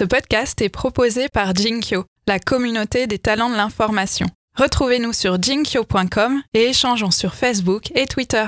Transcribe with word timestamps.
Ce 0.00 0.06
podcast 0.06 0.62
est 0.62 0.70
proposé 0.70 1.28
par 1.28 1.54
Jinkyo, 1.54 2.04
la 2.26 2.38
communauté 2.38 3.06
des 3.06 3.18
talents 3.18 3.50
de 3.50 3.54
l'information. 3.54 4.28
Retrouvez-nous 4.56 5.12
sur 5.12 5.36
jinkyo.com 5.42 6.40
et 6.54 6.62
échangeons 6.70 7.10
sur 7.10 7.34
Facebook 7.34 7.94
et 7.94 8.06
Twitter. 8.06 8.46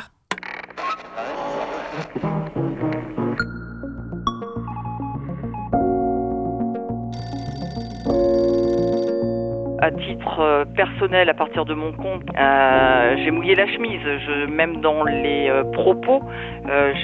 à 9.82 9.90
titre 9.90 10.38
euh, 10.38 10.64
personnel, 10.64 11.28
à 11.28 11.34
partir 11.34 11.64
de 11.64 11.74
mon 11.74 11.92
compte, 11.92 12.22
euh, 12.38 13.16
j'ai 13.16 13.32
mouillé 13.32 13.56
la 13.56 13.66
chemise. 13.66 14.00
Même 14.48 14.80
dans 14.80 15.02
les 15.02 15.48
euh, 15.50 15.64
propos, 15.64 16.22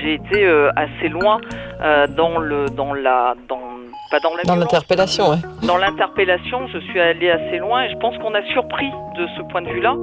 j'ai 0.01 0.15
été 0.15 0.47
assez 0.77 1.09
loin 1.09 1.41
dans 2.17 2.39
le, 2.39 2.67
la, 3.03 3.35
pas 4.11 4.21
dans 4.21 4.35
la 4.35 4.43
Dans 4.45 4.55
violence, 4.55 4.73
l'interpellation, 4.73 5.31
ouais. 5.31 5.39
dans 5.63 5.77
l'interpellation, 5.77 6.67
je 6.69 6.79
suis 6.79 7.01
allée 7.01 7.31
assez 7.31 7.59
loin 7.59 7.85
et 7.85 7.91
je 7.91 7.97
pense 7.97 8.17
qu'on 8.19 8.35
a 8.35 8.43
surpris 8.53 8.91
de 9.17 9.27
ce 9.37 9.43
point 9.51 9.63
de 9.63 9.69
vue-là. 9.69 9.95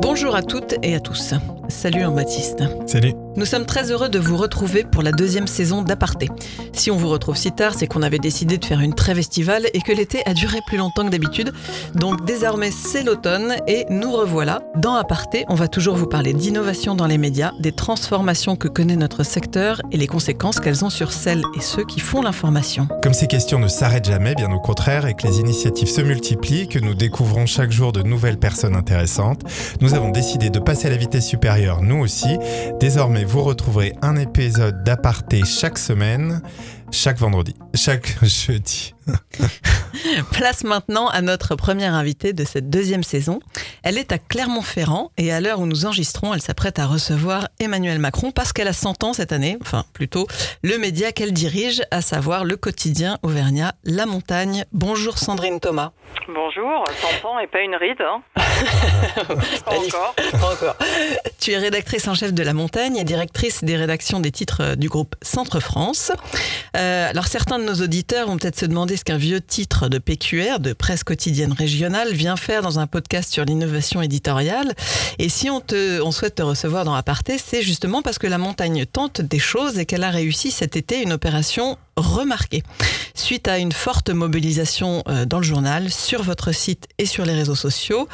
Bonjour 0.00 0.34
à 0.34 0.42
toutes 0.42 0.74
et 0.82 0.94
à 0.94 1.00
tous. 1.00 1.34
Salut 1.68 2.00
Jean-Baptiste. 2.00 2.62
Salut. 2.86 3.12
Nous 3.36 3.44
sommes 3.44 3.66
très 3.66 3.90
heureux 3.90 4.08
de 4.08 4.18
vous 4.18 4.36
retrouver 4.36 4.84
pour 4.84 5.02
la 5.02 5.12
deuxième 5.12 5.46
saison 5.46 5.82
d'Aparté. 5.82 6.30
Si 6.72 6.90
on 6.90 6.96
vous 6.96 7.10
retrouve 7.10 7.36
si 7.36 7.52
tard, 7.52 7.74
c'est 7.76 7.86
qu'on 7.86 8.00
avait 8.00 8.18
décidé 8.18 8.56
de 8.56 8.64
faire 8.64 8.80
une 8.80 8.94
trêve 8.94 9.18
estivale 9.18 9.66
et 9.74 9.80
que 9.80 9.92
l'été 9.92 10.22
a 10.26 10.32
duré 10.32 10.60
plus 10.66 10.78
longtemps 10.78 11.04
que 11.04 11.10
d'habitude. 11.10 11.52
Donc 11.94 12.24
désormais 12.24 12.70
c'est 12.70 13.02
l'automne 13.02 13.56
et 13.66 13.84
nous 13.90 14.12
revoilà. 14.12 14.62
Dans 14.76 14.94
Aparté, 14.94 15.44
on 15.48 15.54
va 15.54 15.68
toujours 15.68 15.96
vous 15.96 16.06
parler 16.06 16.32
d'innovation 16.32 16.94
dans 16.94 17.06
les 17.06 17.18
médias, 17.18 17.52
des 17.60 17.72
transformations 17.72 18.56
que 18.56 18.68
connaît 18.68 18.96
notre 18.96 19.22
secteur 19.22 19.82
et 19.92 19.98
les 19.98 20.06
conséquences 20.06 20.58
qu'elles 20.58 20.84
ont 20.84 20.90
sur 20.90 21.12
celles 21.12 21.42
et 21.56 21.60
ceux 21.60 21.84
qui 21.84 22.00
font 22.00 22.22
l'information. 22.22 22.88
Comme 23.02 23.12
ces 23.12 23.26
questions 23.26 23.58
ne 23.58 23.68
s'arrêtent 23.68 24.08
jamais, 24.08 24.34
bien 24.34 24.50
au 24.50 24.60
contraire, 24.60 25.06
et 25.06 25.14
que 25.14 25.26
les 25.26 25.40
initiatives 25.40 25.88
se 25.88 26.00
multiplient, 26.00 26.68
que 26.68 26.78
nous 26.78 26.94
découvrons 26.94 27.44
chaque 27.44 27.70
jour 27.70 27.92
de 27.92 28.02
nouvelles 28.02 28.38
personnes 28.38 28.76
intéressantes, 28.76 29.42
nous 29.82 29.94
avons 29.94 30.10
décidé 30.10 30.48
de 30.48 30.58
passer 30.58 30.86
à 30.86 30.90
la 30.90 30.96
vitesse 30.96 31.26
supérieure, 31.26 31.55
nous 31.80 31.98
aussi. 32.00 32.38
Désormais, 32.80 33.24
vous 33.24 33.42
retrouverez 33.42 33.94
un 34.02 34.16
épisode 34.16 34.84
d'aparté 34.84 35.42
chaque 35.44 35.78
semaine, 35.78 36.42
chaque 36.90 37.18
vendredi, 37.18 37.54
chaque 37.74 38.16
jeudi. 38.22 38.94
Place 40.32 40.64
maintenant 40.64 41.08
à 41.08 41.22
notre 41.22 41.54
première 41.54 41.94
invitée 41.94 42.32
de 42.32 42.44
cette 42.44 42.68
deuxième 42.68 43.02
saison. 43.02 43.40
Elle 43.82 43.98
est 43.98 44.12
à 44.12 44.18
Clermont-Ferrand 44.18 45.10
et 45.16 45.32
à 45.32 45.40
l'heure 45.40 45.60
où 45.60 45.66
nous 45.66 45.86
enregistrons, 45.86 46.34
elle 46.34 46.42
s'apprête 46.42 46.78
à 46.78 46.86
recevoir 46.86 47.48
Emmanuel 47.60 47.98
Macron 47.98 48.32
parce 48.32 48.52
qu'elle 48.52 48.68
a 48.68 48.72
100 48.72 49.04
ans 49.04 49.12
cette 49.12 49.32
année, 49.32 49.56
enfin 49.62 49.84
plutôt 49.92 50.26
le 50.62 50.76
média 50.78 51.12
qu'elle 51.12 51.32
dirige, 51.32 51.82
à 51.90 52.02
savoir 52.02 52.44
le 52.44 52.56
quotidien 52.56 53.18
auvergnat 53.22 53.74
La 53.84 54.06
Montagne. 54.06 54.64
Bonjour 54.72 55.18
Sandrine 55.18 55.60
Thomas. 55.60 55.92
Bonjour, 56.28 56.84
100 57.22 57.28
ans 57.28 57.38
et 57.38 57.46
pas 57.46 57.60
une 57.60 57.76
ride, 57.76 58.00
hein 58.00 58.22
Pas 59.64 59.76
encore. 59.76 60.14
Pas 60.32 60.52
encore. 60.52 60.76
Tu 61.46 61.52
es 61.52 61.58
rédactrice 61.58 62.08
en 62.08 62.14
chef 62.16 62.34
de 62.34 62.42
La 62.42 62.52
Montagne 62.52 62.96
et 62.96 63.04
directrice 63.04 63.62
des 63.62 63.76
rédactions 63.76 64.18
des 64.18 64.32
titres 64.32 64.62
euh, 64.62 64.74
du 64.74 64.88
groupe 64.88 65.14
Centre 65.22 65.60
France. 65.60 66.10
Euh, 66.76 67.08
alors 67.08 67.28
certains 67.28 67.60
de 67.60 67.64
nos 67.64 67.74
auditeurs 67.74 68.26
vont 68.26 68.36
peut-être 68.36 68.58
se 68.58 68.66
demander 68.66 68.96
ce 68.96 69.04
qu'un 69.04 69.16
vieux 69.16 69.40
titre 69.40 69.88
de 69.88 69.98
PQR, 69.98 70.58
de 70.58 70.72
presse 70.72 71.04
quotidienne 71.04 71.52
régionale, 71.52 72.12
vient 72.12 72.34
faire 72.34 72.62
dans 72.62 72.80
un 72.80 72.88
podcast 72.88 73.32
sur 73.32 73.44
l'innovation 73.44 74.02
éditoriale. 74.02 74.74
Et 75.20 75.28
si 75.28 75.48
on, 75.48 75.60
te, 75.60 76.00
on 76.00 76.10
souhaite 76.10 76.34
te 76.34 76.42
recevoir 76.42 76.84
dans 76.84 76.94
Aparté, 76.94 77.38
c'est 77.38 77.62
justement 77.62 78.02
parce 78.02 78.18
que 78.18 78.26
La 78.26 78.38
Montagne 78.38 78.84
tente 78.84 79.20
des 79.20 79.38
choses 79.38 79.78
et 79.78 79.86
qu'elle 79.86 80.02
a 80.02 80.10
réussi 80.10 80.50
cet 80.50 80.74
été 80.74 81.00
une 81.00 81.12
opération 81.12 81.78
remarquée. 81.96 82.64
Suite 83.14 83.46
à 83.46 83.58
une 83.58 83.72
forte 83.72 84.10
mobilisation 84.10 85.04
euh, 85.08 85.24
dans 85.24 85.38
le 85.38 85.44
journal, 85.44 85.90
sur 85.90 86.24
votre 86.24 86.50
site 86.50 86.88
et 86.98 87.06
sur 87.06 87.24
les 87.24 87.34
réseaux 87.34 87.54
sociaux, 87.54 88.08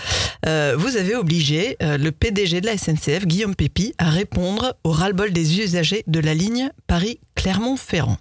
vous 0.45 0.97
avez 0.97 1.15
obligé 1.15 1.77
le 1.81 2.11
PDG 2.11 2.61
de 2.61 2.67
la 2.67 2.77
SNCF, 2.77 3.22
Guillaume 3.27 3.55
Pépi, 3.55 3.95
à 3.99 4.11
répondre 4.11 4.77
au 4.85 4.91
ras-le-bol 4.91 5.33
des 5.33 5.61
usagers 5.61 6.05
de 6.07 6.21
la 6.21 6.35
ligne 6.35 6.71
Paris-Clermont-Ferrand. 6.87 8.17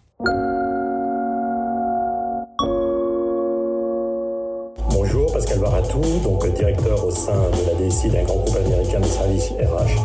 Bonjour, 4.89 5.31
Pascal 5.34 5.59
Baratou, 5.59 6.01
donc 6.23 6.53
directeur 6.53 7.06
au 7.06 7.12
sein 7.12 7.50
de 7.51 7.67
la 7.67 7.89
DSI 7.89 8.09
d'un 8.09 8.23
grand 8.23 8.38
groupe 8.38 8.57
américain 8.66 9.00
de 9.00 9.06
services 9.06 9.51
RH. 9.51 10.00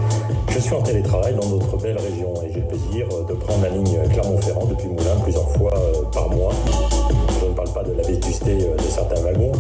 Je 0.50 0.58
suis 0.58 0.74
en 0.74 0.82
télétravail 0.82 1.34
dans 1.34 1.48
notre 1.48 1.76
belle 1.76 1.98
région 1.98 2.32
et 2.42 2.52
j'ai 2.52 2.60
le 2.60 2.68
plaisir 2.68 3.06
de 3.28 3.34
prendre 3.34 3.62
la 3.62 3.70
ligne 3.70 4.08
Clermont-Ferrand 4.10 4.66
depuis 4.66 4.88
Moulins 4.88 5.20
plusieurs 5.22 5.50
fois 5.52 5.72
euh, 5.76 6.02
par 6.12 6.30
mois. 6.30 6.52
De 7.84 7.92
la 7.92 8.03
vétusté 8.03 8.53
euh, 8.69 8.75
de 8.76 8.82
certains 8.91 9.20
wagons, 9.20 9.53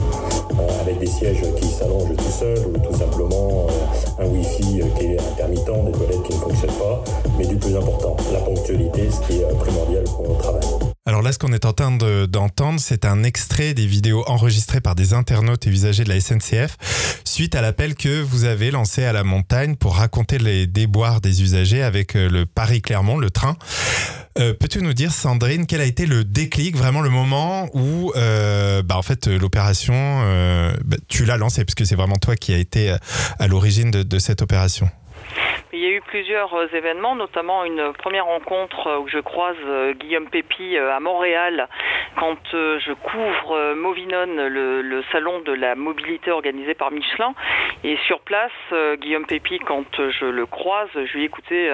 euh, 0.58 0.80
avec 0.80 0.98
des 0.98 1.06
sièges 1.06 1.42
qui 1.60 1.68
s'allongent 1.68 2.16
tout 2.16 2.30
seuls 2.40 2.58
ou 2.74 2.78
tout 2.78 2.98
simplement 2.98 3.66
euh, 3.68 4.22
un 4.24 4.26
Wi-Fi 4.26 4.80
qui 4.98 5.04
est 5.06 5.20
intermittent, 5.20 5.66
des 5.66 5.92
toilettes 5.92 6.22
qui 6.24 6.32
ne 6.34 6.38
fonctionnent 6.40 6.78
pas, 6.78 7.04
mais 7.38 7.46
du 7.46 7.56
plus 7.56 7.76
important, 7.76 8.16
la 8.32 8.40
ponctualité, 8.40 9.08
ce 9.10 9.20
qui 9.28 9.40
est 9.40 9.58
primordial 9.58 10.04
pour 10.04 10.22
notre 10.28 10.38
travail. 10.40 10.62
Alors 11.04 11.22
là, 11.22 11.30
ce 11.30 11.38
qu'on 11.38 11.52
est 11.52 11.64
en 11.66 11.72
train 11.72 11.92
de- 11.96 12.26
d'entendre, 12.26 12.80
c'est 12.80 13.04
un 13.04 13.22
extrait 13.22 13.74
des 13.74 13.86
vidéos 13.86 14.24
enregistrées 14.26 14.80
par 14.80 14.94
des 14.96 15.12
internautes 15.12 15.66
et 15.66 15.70
usagers 15.70 16.02
de 16.02 16.08
la 16.08 16.16
SNCF 16.16 16.76
suite 17.24 17.54
à 17.54 17.60
l'appel 17.60 17.94
que 17.94 18.20
vous 18.22 18.44
avez 18.44 18.70
lancé 18.72 19.04
à 19.04 19.12
la 19.12 19.22
montagne 19.24 19.76
pour 19.76 19.96
raconter 19.96 20.38
les 20.38 20.66
déboires 20.66 21.20
des 21.20 21.42
usagers 21.42 21.82
avec 21.82 22.14
le 22.14 22.44
Paris-Clermont, 22.46 23.18
le 23.18 23.30
train. 23.30 23.56
Euh, 24.38 24.52
Peux-tu 24.52 24.82
nous 24.82 24.92
dire, 24.92 25.12
Sandrine, 25.12 25.66
quel 25.66 25.80
a 25.80 25.84
été 25.84 26.04
le 26.04 26.24
déclic, 26.24 26.76
vraiment 26.76 27.00
le 27.00 27.08
moment 27.08 27.68
où, 27.72 28.12
euh, 28.16 28.82
bah, 28.82 28.98
en 28.98 29.02
fait, 29.02 29.28
euh, 29.28 29.38
l'opération, 29.38 29.94
euh, 29.94 30.74
bah, 30.84 30.96
tu 31.08 31.24
l'as 31.24 31.38
lancée, 31.38 31.64
puisque 31.64 31.86
c'est 31.86 31.96
vraiment 31.96 32.16
toi 32.16 32.36
qui 32.36 32.52
a 32.52 32.58
été 32.58 32.94
à 33.38 33.46
l'origine 33.46 33.90
de 33.90 34.18
cette 34.18 34.42
opération? 34.42 34.90
Il 35.76 35.82
y 35.82 35.86
a 35.88 35.90
eu 35.90 36.00
plusieurs 36.00 36.54
euh, 36.54 36.68
événements, 36.72 37.14
notamment 37.14 37.62
une 37.66 37.92
première 37.92 38.24
rencontre 38.24 38.86
euh, 38.86 38.98
où 38.98 39.08
je 39.08 39.18
croise 39.18 39.58
euh, 39.66 39.92
Guillaume 39.92 40.30
Pépi 40.30 40.78
à 40.78 41.00
Montréal 41.00 41.68
quand 42.18 42.38
je 42.52 42.92
couvre 42.94 43.74
Movinone, 43.74 44.46
le, 44.46 45.04
salon 45.12 45.40
de 45.40 45.52
la 45.52 45.74
mobilité 45.74 46.30
organisé 46.30 46.72
par 46.72 46.90
Michelin. 46.90 47.34
Et 47.84 47.98
sur 48.06 48.20
place, 48.20 48.50
Guillaume 48.72 49.26
Pépi, 49.26 49.58
quand 49.58 49.84
je 49.98 50.24
le 50.24 50.46
croise, 50.46 50.88
je 50.94 51.12
lui 51.12 51.22
ai 51.22 51.26
écouté, 51.26 51.70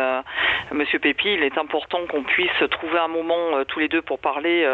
Monsieur 0.72 0.98
Pépi, 0.98 1.34
il 1.34 1.44
est 1.44 1.56
important 1.58 2.00
qu'on 2.10 2.24
puisse 2.24 2.50
trouver 2.72 2.98
un 2.98 3.06
moment 3.06 3.62
tous 3.68 3.78
les 3.78 3.86
deux 3.86 4.02
pour 4.02 4.18
parler 4.18 4.68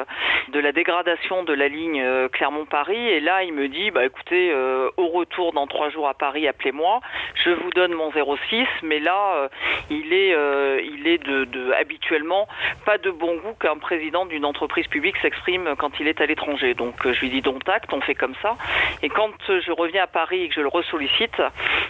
de 0.48 0.58
la 0.58 0.72
dégradation 0.72 1.42
de 1.42 1.52
la 1.52 1.68
ligne 1.68 2.02
Clermont-Paris. 2.32 3.08
Et 3.08 3.20
là, 3.20 3.42
il 3.42 3.52
me 3.52 3.68
dit, 3.68 3.90
bah 3.90 4.06
écoutez, 4.06 4.54
au 4.96 5.08
retour 5.08 5.52
dans 5.52 5.66
trois 5.66 5.90
jours 5.90 6.08
à 6.08 6.14
Paris, 6.14 6.48
appelez-moi. 6.48 7.00
Je 7.44 7.50
vous 7.50 7.70
donne 7.70 7.92
mon 7.92 8.10
06, 8.10 8.66
mais 8.84 9.00
là, 9.00 9.17
euh, 9.36 9.48
il 9.90 10.12
est, 10.12 10.34
euh, 10.34 10.80
il 10.82 11.06
est 11.06 11.20
habituellement 11.78 12.48
pas 12.84 12.98
de 12.98 13.10
bon 13.10 13.36
goût 13.36 13.54
qu'un 13.60 13.78
président 13.78 14.26
d'une 14.26 14.44
entreprise 14.44 14.86
publique 14.86 15.16
s'exprime 15.22 15.74
quand 15.78 15.98
il 16.00 16.08
est 16.08 16.20
à 16.20 16.26
l'étranger. 16.26 16.74
Donc 16.74 17.06
euh, 17.06 17.12
je 17.12 17.20
lui 17.20 17.30
dis 17.30 17.42
donc 17.42 17.64
tact, 17.64 17.92
on 17.92 18.00
fait 18.00 18.14
comme 18.14 18.34
ça. 18.42 18.56
Et 19.02 19.08
quand 19.08 19.32
je 19.48 19.72
reviens 19.72 20.04
à 20.04 20.06
Paris 20.06 20.42
et 20.42 20.48
que 20.48 20.54
je 20.54 20.60
le 20.60 20.68
ressollicite, 20.68 21.42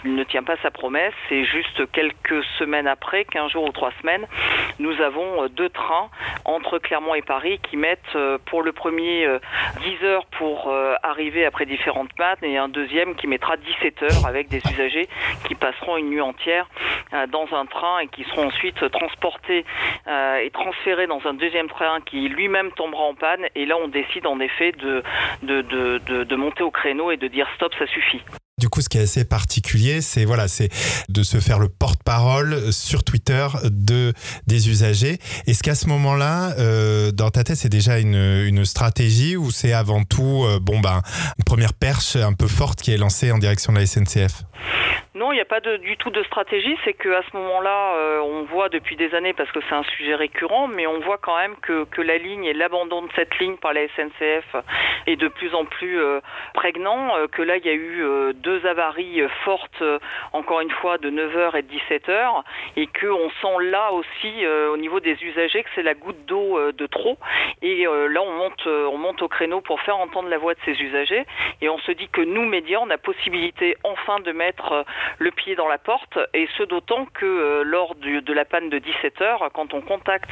il 0.05 0.15
ne 0.15 0.23
tient 0.23 0.43
pas 0.43 0.55
sa 0.61 0.71
promesse. 0.71 1.13
Et 1.31 1.43
juste 1.43 1.91
quelques 1.91 2.43
semaines 2.57 2.87
après, 2.87 3.25
15 3.25 3.51
jours 3.51 3.65
ou 3.65 3.71
trois 3.71 3.91
semaines, 4.01 4.25
nous 4.79 5.01
avons 5.01 5.47
deux 5.47 5.69
trains 5.69 6.09
entre 6.45 6.79
Clermont 6.79 7.15
et 7.15 7.21
Paris 7.21 7.59
qui 7.69 7.77
mettent 7.77 8.17
pour 8.45 8.63
le 8.63 8.71
premier 8.71 9.25
euh, 9.25 9.39
10 9.83 10.05
heures 10.05 10.25
pour 10.25 10.71
arriver 11.03 11.45
après 11.45 11.65
différentes 11.65 12.13
pannes 12.13 12.37
et 12.43 12.57
un 12.57 12.69
deuxième 12.69 13.15
qui 13.15 13.27
mettra 13.27 13.57
17 13.57 14.03
heures 14.03 14.25
avec 14.27 14.47
des 14.49 14.61
usagers 14.71 15.07
qui 15.47 15.55
passeront 15.55 15.97
une 15.97 16.09
nuit 16.09 16.21
entière 16.21 16.67
dans 17.27 17.47
un 17.53 17.65
train 17.65 17.99
et 17.99 18.07
qui 18.07 18.23
seront 18.25 18.47
ensuite 18.47 18.89
transportés 18.91 19.65
euh, 20.07 20.37
et 20.37 20.49
transférés 20.51 21.07
dans 21.07 21.21
un 21.25 21.33
deuxième 21.33 21.67
train 21.67 21.99
qui 22.05 22.27
lui-même 22.29 22.71
tombera 22.71 23.03
en 23.03 23.15
panne. 23.15 23.45
Et 23.55 23.65
là, 23.65 23.75
on 23.81 23.87
décide 23.87 24.25
en 24.27 24.39
effet 24.39 24.71
de, 24.73 25.03
de, 25.43 25.61
de, 25.61 26.23
de, 26.23 26.35
monter 26.35 26.63
au 26.63 26.71
créneau 26.71 27.11
et 27.11 27.17
de 27.17 27.27
dire 27.27 27.47
stop, 27.55 27.73
ça 27.77 27.87
suffit. 27.87 28.21
Du 28.59 28.67
coup, 28.67 28.81
ce 28.81 28.89
qui 28.89 28.97
est 28.97 29.03
assez 29.03 29.23
particulier, 29.23 30.01
c'est 30.01 30.25
voilà, 30.25 30.49
c'est 30.49 30.67
de 31.07 31.23
se 31.23 31.39
faire 31.39 31.59
le 31.59 31.69
porte-parole 31.69 32.73
sur 32.73 33.05
Twitter 33.05 33.47
de 33.63 34.13
des 34.47 34.69
usagers. 34.69 35.17
Est-ce 35.47 35.63
qu'à 35.63 35.75
ce 35.75 35.87
moment-là, 35.87 36.55
euh, 36.59 37.11
dans 37.11 37.29
ta 37.29 37.45
tête, 37.45 37.55
c'est 37.55 37.69
déjà 37.69 37.99
une, 37.99 38.15
une 38.15 38.65
stratégie 38.65 39.37
ou 39.37 39.49
c'est 39.49 39.71
avant 39.71 40.03
tout, 40.03 40.43
euh, 40.43 40.59
bon 40.61 40.79
ben, 40.81 41.01
une 41.37 41.45
première 41.45 41.73
perche 41.73 42.17
un 42.17 42.33
peu 42.33 42.47
forte 42.47 42.81
qui 42.81 42.91
est 42.91 42.97
lancée 42.97 43.31
en 43.31 43.37
direction 43.37 43.71
de 43.71 43.79
la 43.79 43.85
SNCF 43.85 44.43
Non, 45.15 45.31
il 45.31 45.35
n'y 45.35 45.41
a 45.41 45.45
pas 45.45 45.59
de, 45.59 45.77
du 45.77 45.97
tout 45.97 46.11
de 46.11 46.21
stratégie. 46.21 46.77
C'est 46.85 46.93
qu'à 46.93 47.23
ce 47.23 47.35
moment-là, 47.35 47.95
euh, 47.95 48.19
on 48.19 48.43
voit 48.43 48.69
depuis 48.69 48.95
des 48.95 49.15
années, 49.15 49.33
parce 49.33 49.51
que 49.51 49.59
c'est 49.67 49.73
un 49.73 49.83
sujet 49.83 50.13
récurrent, 50.13 50.67
mais 50.67 50.85
on 50.85 50.99
voit 50.99 51.17
quand 51.17 51.35
même 51.35 51.55
que, 51.63 51.87
la 51.99 52.17
ligne 52.17 52.45
et 52.45 52.53
l'abandon 52.53 53.01
de 53.01 53.09
cette 53.15 53.37
ligne 53.39 53.57
par 53.57 53.73
la 53.73 53.87
SNCF 53.89 54.55
est 55.07 55.15
de 55.15 55.27
plus 55.27 55.53
en 55.53 55.65
plus 55.65 55.99
euh, 55.99 56.21
prégnant. 56.53 57.17
euh, 57.17 57.27
que 57.27 57.41
là, 57.41 57.57
il 57.57 57.65
y 57.65 57.69
a 57.69 57.73
eu 57.73 58.03
deux 58.35 58.65
avaries 58.67 59.21
fortes, 59.43 59.83
encore 60.31 60.61
une 60.61 60.69
fois, 60.69 60.97
de 60.99 61.09
9h 61.09 61.57
et 61.57 61.63
de 61.63 61.71
17h, 61.73 62.43
et 62.77 62.87
qu'on 62.87 63.29
sent 63.41 63.63
là 63.63 63.91
aussi, 63.91 64.45
au 64.71 64.77
niveau 64.77 64.99
des 64.99 65.21
usagers, 65.23 65.63
que 65.63 65.69
c'est 65.75 65.83
la 65.83 65.95
goutte 65.95 66.25
d'eau 66.25 66.71
de 66.71 66.85
trop. 66.87 67.17
Et 67.61 67.83
là, 67.83 68.21
on 68.21 68.31
monte, 68.31 68.65
on 68.67 68.97
monte 68.97 69.21
au 69.21 69.27
créneau 69.27 69.61
pour 69.61 69.81
faire 69.81 69.97
entendre 69.97 70.29
la 70.29 70.37
voix 70.37 70.53
de 70.53 70.59
ces 70.65 70.79
usagers, 70.81 71.25
et 71.61 71.69
on 71.69 71.79
se 71.79 71.91
dit 71.91 72.07
que 72.07 72.21
nous, 72.21 72.45
médias, 72.45 72.79
on 72.81 72.89
a 72.89 72.97
possibilité 72.97 73.75
enfin 73.83 74.19
de 74.19 74.31
mettre 74.31 74.85
le 75.17 75.31
pied 75.31 75.55
dans 75.55 75.67
la 75.67 75.77
porte, 75.77 76.17
et 76.33 76.47
ce 76.57 76.63
d'autant 76.63 77.05
que 77.13 77.25
euh, 77.25 77.63
lors 77.63 77.95
de 77.95 78.33
la 78.33 78.45
panne 78.45 78.69
de 78.69 78.79
17h, 78.79 79.49
quand 79.53 79.73
on 79.73 79.81
contacte 79.81 80.29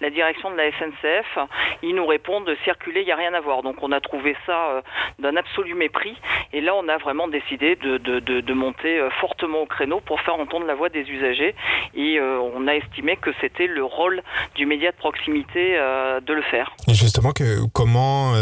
la 0.00 0.10
direction 0.10 0.50
de 0.50 0.56
la 0.56 0.70
SNCF, 0.72 1.38
ils 1.82 1.94
nous 1.94 2.06
répondent 2.06 2.50
circuler, 2.64 3.00
il 3.00 3.06
n'y 3.06 3.12
a 3.12 3.16
rien 3.16 3.34
à 3.34 3.40
voir. 3.40 3.62
Donc 3.62 3.76
on 3.82 3.92
a 3.92 4.00
trouvé 4.00 4.36
ça 4.46 4.70
euh, 4.70 4.82
d'un 5.18 5.36
absolu 5.36 5.74
mépris, 5.74 6.16
et 6.52 6.60
là 6.60 6.74
on 6.74 6.88
a 6.88 6.96
vraiment 6.98 7.28
décidé 7.28 7.76
de, 7.76 8.52
monter 8.52 8.98
euh, 8.98 9.10
fortement 9.20 9.62
au 9.62 9.66
créneau 9.66 10.00
pour 10.00 10.20
faire 10.20 10.34
entendre 10.34 10.66
la 10.66 10.74
voix 10.74 10.88
des 10.88 11.02
usagers, 11.08 11.54
et 11.94 12.20
on 12.20 12.66
a 12.66 12.74
estimé 12.74 13.16
que 13.16 13.30
c'était 13.40 13.66
le 13.66 13.84
rôle 13.84 14.22
du 14.54 14.66
média 14.66 14.90
de 14.90 14.96
proximité 14.96 15.74
de 15.74 16.32
le 16.32 16.42
faire. 16.42 16.72
Et 16.88 16.94
justement, 16.94 17.32
comment, 17.72 18.32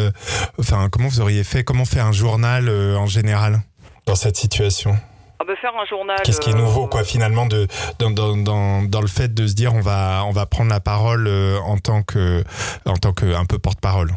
enfin, 0.58 0.88
comment 0.90 1.08
vous 1.08 1.20
auriez 1.20 1.44
fait, 1.44 1.64
comment 1.64 1.84
faire 1.84 2.06
un 2.06 2.12
journal 2.12 2.68
en 2.68 3.06
général 3.06 3.58
dans 4.06 4.14
cette 4.14 4.36
situation? 4.36 4.96
Ah 5.40 5.44
ben, 5.46 5.56
faire 5.56 5.72
un 5.80 5.86
journal. 5.86 6.18
Qu'est-ce 6.24 6.40
qui 6.40 6.50
est 6.50 6.54
euh, 6.54 6.58
nouveau, 6.58 6.88
quoi, 6.88 7.04
finalement, 7.04 7.46
de, 7.46 7.68
dans, 7.98 8.10
dans, 8.10 8.36
dans, 8.36 8.82
dans 8.82 9.00
le 9.00 9.06
fait 9.06 9.32
de 9.32 9.46
se 9.46 9.54
dire 9.54 9.72
on 9.74 9.80
va, 9.80 10.24
on 10.26 10.32
va 10.32 10.46
prendre 10.46 10.70
la 10.70 10.80
parole 10.80 11.26
euh, 11.28 11.58
en 11.60 11.78
tant 11.78 12.02
que, 12.02 12.42
en 12.86 12.96
tant 12.96 13.12
que 13.12 13.34
un 13.34 13.44
peu 13.44 13.58
porte-parole 13.58 14.12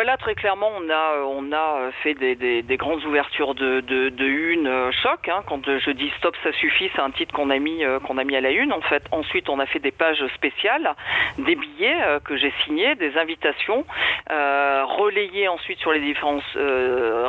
Là 0.00 0.16
très 0.16 0.34
clairement 0.34 0.70
on 0.74 0.88
a 0.88 1.16
euh, 1.18 1.42
euh, 1.52 1.90
fait 2.02 2.14
des, 2.14 2.34
des, 2.34 2.62
des 2.62 2.76
grandes 2.76 3.04
ouvertures 3.04 3.54
de, 3.54 3.82
une 4.24 4.66
euh, 4.66 4.90
choc 4.90 5.28
hein. 5.28 5.42
quand 5.46 5.64
je 5.64 5.90
dis 5.90 6.10
stop 6.18 6.34
ça 6.42 6.50
suffit 6.54 6.90
c'est 6.96 7.02
un 7.02 7.10
titre 7.10 7.32
qu'on 7.32 7.50
a 7.50 7.58
mis 7.58 7.84
à 7.84 8.40
la 8.40 8.50
une 8.50 8.72
en 8.72 8.80
fait 8.80 9.04
ensuite 9.12 9.48
on 9.48 9.60
a 9.60 9.66
fait 9.66 9.78
des 9.78 9.92
pages 9.92 10.24
spéciales 10.34 10.94
des 11.38 11.54
billets 11.54 11.96
que 12.24 12.36
j'ai 12.36 12.52
signés 12.64 12.94
des 12.96 13.16
invitations 13.16 13.84
relayées 14.28 15.46
ensuite 15.48 15.78
sur 15.78 15.92
les 15.92 16.00
différents 16.00 16.40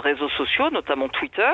réseaux 0.01 0.29
sociaux 0.29 0.69
notamment 0.71 1.09
Twitter 1.09 1.53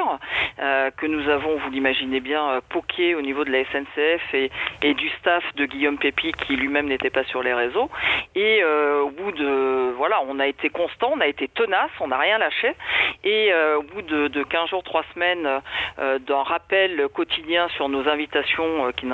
que 0.57 1.05
nous 1.05 1.27
avons 1.27 1.57
vous 1.57 1.69
l'imaginez 1.71 2.19
bien 2.19 2.61
poké 2.69 3.15
au 3.15 3.21
niveau 3.21 3.43
de 3.43 3.51
la 3.51 3.63
SNCF 3.65 4.33
et, 4.33 4.93
du 4.93 5.09
staff 5.19 5.43
de 5.55 5.65
Guillaume 5.65 5.97
Pépi 5.97 6.31
qui 6.31 6.55
lui-même 6.55 6.87
n'était 6.87 7.09
pas 7.09 7.23
sur 7.25 7.43
les 7.43 7.53
réseaux 7.53 7.89
et 8.35 8.63
au 8.63 9.09
bout 9.09 9.31
de 9.31 9.91
voilà, 9.99 10.21
on 10.27 10.39
a 10.39 10.47
été 10.47 10.69
on 11.07 11.19
a 11.19 11.27
été 11.27 11.47
tenace, 11.47 11.91
on 11.99 12.07
n'a 12.07 12.17
rien 12.17 12.37
lâché. 12.37 12.75
Et 13.23 13.51
euh, 13.51 13.77
au 13.77 13.83
bout 13.83 14.01
de, 14.01 14.27
de 14.27 14.43
15 14.43 14.69
jours, 14.69 14.83
3 14.83 15.03
semaines 15.13 15.61
euh, 15.99 16.19
d'un 16.19 16.43
rappel 16.43 17.07
quotidien 17.13 17.67
sur 17.69 17.89
nos 17.89 18.07
invitations 18.07 18.87
euh, 18.87 18.91
qui 18.91 19.05
ne 19.05 19.13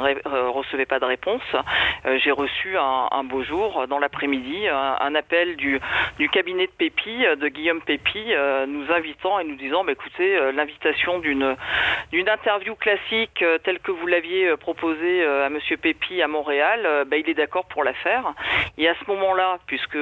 recevaient 0.50 0.86
pas 0.86 1.00
de 1.00 1.06
réponse, 1.06 1.42
j'ai 2.18 2.32
reçu 2.32 2.78
un, 2.78 3.24
beau 3.24 3.44
jour 3.44 3.88
dans 3.88 4.00
l'après-midi 4.00 4.68
un, 4.68 5.16
appel 5.16 5.56
du, 5.56 5.80
cabinet 6.32 6.68
de 6.68 6.72
Pépi, 6.72 7.24
de 7.40 7.48
Guillaume 7.48 7.82
Pépi, 7.82 8.24
nous 8.68 8.92
invitant 8.92 9.40
et 9.40 9.44
nous 9.44 9.56
disant, 9.56 9.84
bah, 9.84 9.94
écoutez, 9.94 10.52
l'invitation 10.52 11.20
d'une 11.20 11.56
interview 12.14 12.76
classique 12.76 13.44
telle 13.64 13.80
que 13.80 13.92
vous 13.92 14.06
l'aviez 14.06 14.56
proposée 14.58 15.26
à 15.26 15.50
Monsieur 15.50 15.78
Pépi 15.78 16.22
à 16.22 16.28
Montréal, 16.28 17.06
bah, 17.08 17.18
il 17.18 17.30
est 17.30 17.34
d'accord 17.34 17.66
pour 17.66 17.84
la 17.84 17.94
faire. 17.94 18.34
Et 18.78 18.88
à 18.88 18.94
ce 18.96 19.12
moment-là, 19.12 19.58
puisque 19.66 19.98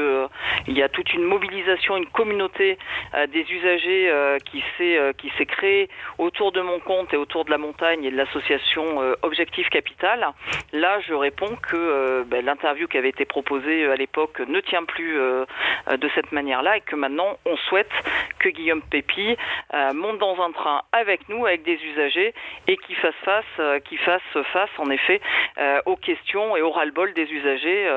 il 0.67 0.77
y 0.77 0.83
a 0.83 0.89
toute 0.89 1.13
une 1.13 1.23
mobilisation, 1.23 1.72
une 1.97 2.05
communauté 2.07 2.77
euh, 3.13 3.27
des 3.27 3.45
usagers 3.51 4.09
euh, 4.09 4.37
qui 4.39 4.63
s'est 4.77 4.97
euh, 4.97 5.13
qui 5.13 5.31
s'est 5.37 5.45
créée 5.45 5.89
autour 6.17 6.51
de 6.51 6.61
mon 6.61 6.79
compte 6.79 7.13
et 7.13 7.17
autour 7.17 7.45
de 7.45 7.51
la 7.51 7.57
montagne 7.57 8.03
et 8.03 8.11
de 8.11 8.17
l'association 8.17 8.83
Objectif 9.21 9.69
Capital, 9.69 10.27
là 10.71 10.99
je 11.01 11.13
réponds 11.13 11.55
que 11.69 12.23
ben, 12.23 12.45
l'interview 12.45 12.87
qui 12.87 12.97
avait 12.97 13.09
été 13.09 13.25
proposée 13.25 13.85
à 13.85 13.95
l'époque 13.95 14.39
ne 14.39 14.59
tient 14.59 14.83
plus 14.83 15.15
de 15.15 16.09
cette 16.15 16.31
manière-là 16.31 16.77
et 16.77 16.81
que 16.81 16.95
maintenant 16.95 17.37
on 17.45 17.55
souhaite 17.57 17.91
que 18.39 18.49
Guillaume 18.49 18.81
Pépi 18.81 19.35
monte 19.93 20.19
dans 20.19 20.41
un 20.41 20.51
train 20.51 20.81
avec 20.91 21.27
nous, 21.29 21.45
avec 21.45 21.63
des 21.63 21.79
usagers 21.83 22.33
et 22.67 22.77
qui 22.77 22.95
fasse 22.95 23.13
face, 23.23 23.45
euh, 23.59 23.79
qui 23.79 23.97
fasse 23.97 24.21
face 24.51 24.69
en 24.77 24.89
effet 24.89 25.21
aux 25.85 25.95
questions 25.95 26.55
et 26.57 26.61
au 26.61 26.71
ras-le-bol 26.71 27.13
des 27.13 27.31
usagers. 27.31 27.89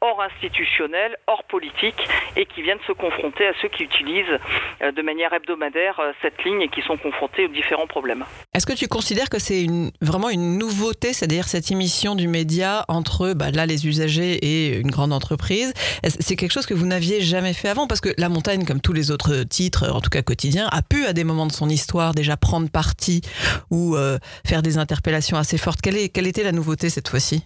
Hors 0.00 0.20
institutionnel, 0.22 1.16
hors 1.26 1.44
politique, 1.44 1.96
et 2.36 2.46
qui 2.46 2.62
viennent 2.62 2.78
se 2.86 2.92
confronter 2.92 3.46
à 3.46 3.52
ceux 3.62 3.68
qui 3.68 3.84
utilisent 3.84 4.38
euh, 4.82 4.92
de 4.92 5.02
manière 5.02 5.32
hebdomadaire 5.32 5.98
euh, 6.00 6.12
cette 6.22 6.44
ligne 6.44 6.60
et 6.62 6.68
qui 6.68 6.82
sont 6.82 6.96
confrontés 6.96 7.46
aux 7.46 7.48
différents 7.48 7.86
problèmes. 7.86 8.24
Est-ce 8.54 8.66
que 8.66 8.74
tu 8.74 8.88
considères 8.88 9.30
que 9.30 9.38
c'est 9.38 9.62
une, 9.62 9.90
vraiment 10.02 10.28
une 10.28 10.58
nouveauté, 10.58 11.12
c'est-à-dire 11.12 11.48
cette 11.48 11.70
émission 11.70 12.14
du 12.14 12.28
média 12.28 12.84
entre 12.88 13.32
bah, 13.32 13.50
là 13.50 13.66
les 13.66 13.86
usagers 13.86 14.34
et 14.34 14.78
une 14.78 14.90
grande 14.90 15.12
entreprise? 15.12 15.72
C'est 16.04 16.36
quelque 16.36 16.52
chose 16.52 16.66
que 16.66 16.74
vous 16.74 16.86
n'aviez 16.86 17.20
jamais 17.20 17.54
fait 17.54 17.68
avant? 17.68 17.86
Parce 17.86 18.00
que 18.00 18.10
La 18.18 18.28
Montagne, 18.28 18.64
comme 18.64 18.80
tous 18.80 18.92
les 18.92 19.10
autres 19.10 19.44
titres, 19.44 19.90
en 19.90 20.00
tout 20.00 20.10
cas 20.10 20.22
quotidiens, 20.22 20.68
a 20.72 20.82
pu 20.82 21.06
à 21.06 21.12
des 21.12 21.24
moments 21.24 21.46
de 21.46 21.52
son 21.52 21.68
histoire 21.68 22.14
déjà 22.14 22.36
prendre 22.36 22.70
parti 22.70 23.22
ou 23.70 23.96
euh, 23.96 24.18
faire 24.46 24.62
des 24.62 24.78
interpellations 24.78 25.38
assez 25.38 25.58
fortes. 25.58 25.80
Quelle, 25.80 25.96
est, 25.96 26.08
quelle 26.10 26.26
était 26.26 26.42
la 26.44 26.52
nouveauté 26.52 26.90
cette 26.90 27.08
fois-ci? 27.08 27.44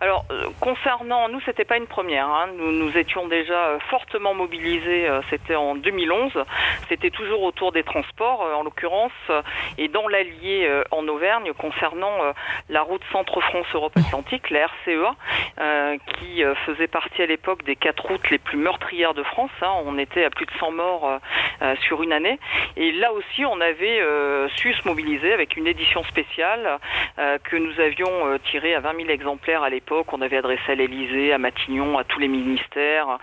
Alors, 0.00 0.24
euh, 0.32 0.46
concernant, 0.58 1.28
nous, 1.28 1.40
c'était 1.46 1.64
pas 1.64 1.76
une 1.76 1.81
première. 1.86 2.26
hein. 2.28 2.48
Nous, 2.56 2.72
nous 2.72 2.96
étions 2.96 3.26
déjà 3.28 3.66
euh, 3.68 3.78
fortement 3.90 4.34
mobilisés. 4.34 5.08
euh, 5.08 5.20
C'était 5.30 5.54
en 5.54 5.74
2011. 5.74 6.32
C'était 6.88 7.10
toujours 7.10 7.42
autour 7.42 7.72
des 7.72 7.82
transports, 7.82 8.42
euh, 8.42 8.54
en 8.54 8.62
l'occurrence, 8.62 9.12
et 9.78 9.88
dans 9.88 10.08
l'Allier 10.08 10.68
en 10.90 11.06
Auvergne, 11.08 11.52
concernant 11.54 12.18
la 12.68 12.82
route 12.82 13.02
Centre-France 13.12 13.66
Europe-Atlantique, 13.74 14.50
la 14.50 14.66
RCEA, 14.66 15.96
qui 16.18 16.42
faisait 16.66 16.86
partie 16.86 17.22
à 17.22 17.26
l'époque 17.26 17.62
des 17.64 17.76
quatre 17.76 18.04
routes 18.06 18.30
les 18.30 18.38
plus 18.38 18.56
meurtrières 18.58 19.14
de 19.14 19.22
France. 19.22 19.50
hein. 19.62 19.72
On 19.84 19.98
était 19.98 20.24
à 20.24 20.30
plus 20.30 20.46
de 20.46 20.50
100 20.58 20.70
morts 20.72 21.18
sur 21.82 22.02
une 22.02 22.12
année. 22.12 22.38
Et 22.76 22.92
là 22.92 23.12
aussi, 23.12 23.44
on 23.44 23.60
avait 23.60 24.00
su 24.56 24.72
se 24.74 24.86
mobiliser 24.86 25.32
avec 25.32 25.56
une 25.56 25.66
édition 25.66 26.02
spéciale 26.04 26.78
que 27.44 27.56
nous 27.56 27.78
avions 27.80 28.38
tirée 28.50 28.74
à 28.74 28.80
20 28.80 28.96
000 28.96 29.08
exemplaires 29.10 29.62
à 29.62 29.70
l'époque. 29.70 30.12
On 30.12 30.20
avait 30.22 30.36
adressé 30.38 30.72
à 30.72 30.74
l'Elysée, 30.74 31.32
à 31.32 31.38
Matignon, 31.38 31.71
à 31.80 32.04
tous 32.04 32.20
les 32.20 32.28
ministères. 32.28 33.18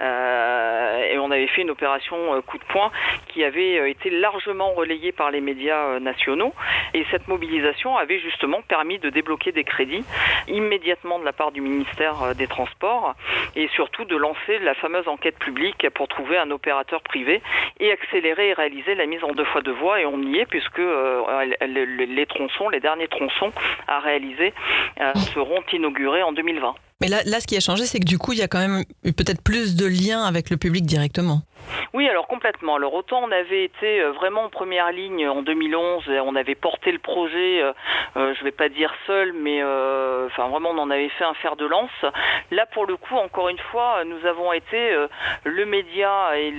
Euh, 0.00 1.12
et 1.12 1.18
on 1.18 1.30
avait 1.30 1.46
fait 1.46 1.62
une 1.62 1.70
opération 1.70 2.34
euh, 2.34 2.40
coup 2.40 2.58
de 2.58 2.64
poing 2.64 2.90
qui 3.28 3.44
avait 3.44 3.78
euh, 3.78 3.88
été 3.88 4.10
largement 4.10 4.72
relayée 4.72 5.12
par 5.12 5.30
les 5.30 5.40
médias 5.40 6.00
nationaux. 6.00 6.52
Et 6.94 7.06
cette 7.10 7.28
mobilisation 7.28 7.96
avait 7.96 8.18
justement 8.18 8.60
permis 8.62 8.98
de 8.98 9.10
débloquer 9.10 9.52
des 9.52 9.64
crédits 9.64 10.04
immédiatement 10.48 11.18
de 11.18 11.24
la 11.24 11.32
part 11.32 11.52
du 11.52 11.60
ministère 11.60 12.34
des 12.34 12.46
Transports 12.46 13.14
et 13.54 13.68
surtout 13.68 14.04
de 14.04 14.16
lancer 14.16 14.58
la 14.58 14.74
fameuse 14.74 15.06
enquête 15.06 15.38
publique 15.38 15.88
pour 15.90 16.08
trouver 16.08 16.36
un 16.38 16.50
opérateur 16.50 17.00
privé 17.02 17.40
et 17.78 17.92
accélérer 17.92 18.48
et 18.48 18.52
réaliser 18.52 18.94
la 18.94 19.06
mise 19.06 19.22
en 19.22 19.32
deux 19.32 19.44
fois 19.44 19.62
deux 19.62 19.72
voies. 19.72 20.00
Et 20.00 20.06
on 20.06 20.20
y 20.20 20.38
est 20.38 20.46
puisque 20.46 20.80
les, 20.80 22.26
tronçons, 22.26 22.68
les 22.68 22.80
derniers 22.80 23.08
tronçons 23.08 23.52
à 23.86 24.00
réaliser 24.00 24.52
seront 25.14 25.62
inaugurés 25.72 26.22
en 26.22 26.32
2020. 26.32 26.74
Mais 27.02 27.08
là, 27.08 27.20
là, 27.26 27.40
ce 27.40 27.48
qui 27.48 27.56
a 27.56 27.60
changé, 27.60 27.84
c'est 27.84 27.98
que 27.98 28.04
du 28.04 28.16
coup, 28.16 28.32
il 28.32 28.38
y 28.38 28.42
a 28.42 28.48
quand 28.48 28.60
même 28.60 28.84
eu 29.02 29.12
peut-être 29.12 29.42
plus 29.42 29.74
de 29.74 29.86
liens 29.86 30.22
avec 30.22 30.50
le 30.50 30.56
public 30.56 30.86
directement. 30.86 31.42
Oui, 31.94 32.08
alors 32.08 32.26
complètement. 32.26 32.76
Alors 32.76 32.94
autant 32.94 33.20
on 33.22 33.30
avait 33.30 33.64
été 33.64 34.00
euh, 34.00 34.12
vraiment 34.12 34.44
en 34.44 34.48
première 34.48 34.90
ligne 34.92 35.28
en 35.28 35.42
2011, 35.42 36.08
et 36.08 36.20
on 36.20 36.34
avait 36.36 36.54
porté 36.54 36.90
le 36.92 36.98
projet, 36.98 37.62
euh, 37.62 37.72
euh, 38.16 38.34
je 38.38 38.44
vais 38.44 38.50
pas 38.52 38.68
dire 38.70 38.92
seul, 39.06 39.32
mais 39.34 39.62
euh, 39.62 40.26
enfin 40.26 40.48
vraiment 40.48 40.70
on 40.70 40.78
en 40.78 40.90
avait 40.90 41.08
fait 41.10 41.24
un 41.24 41.34
fer 41.34 41.56
de 41.56 41.66
lance. 41.66 41.90
Là 42.50 42.64
pour 42.72 42.86
le 42.86 42.96
coup, 42.96 43.16
encore 43.16 43.48
une 43.50 43.58
fois, 43.58 44.04
nous 44.06 44.24
avons 44.26 44.52
été 44.52 44.92
euh, 44.92 45.06
le 45.44 45.66
média 45.66 46.30
et 46.38 46.52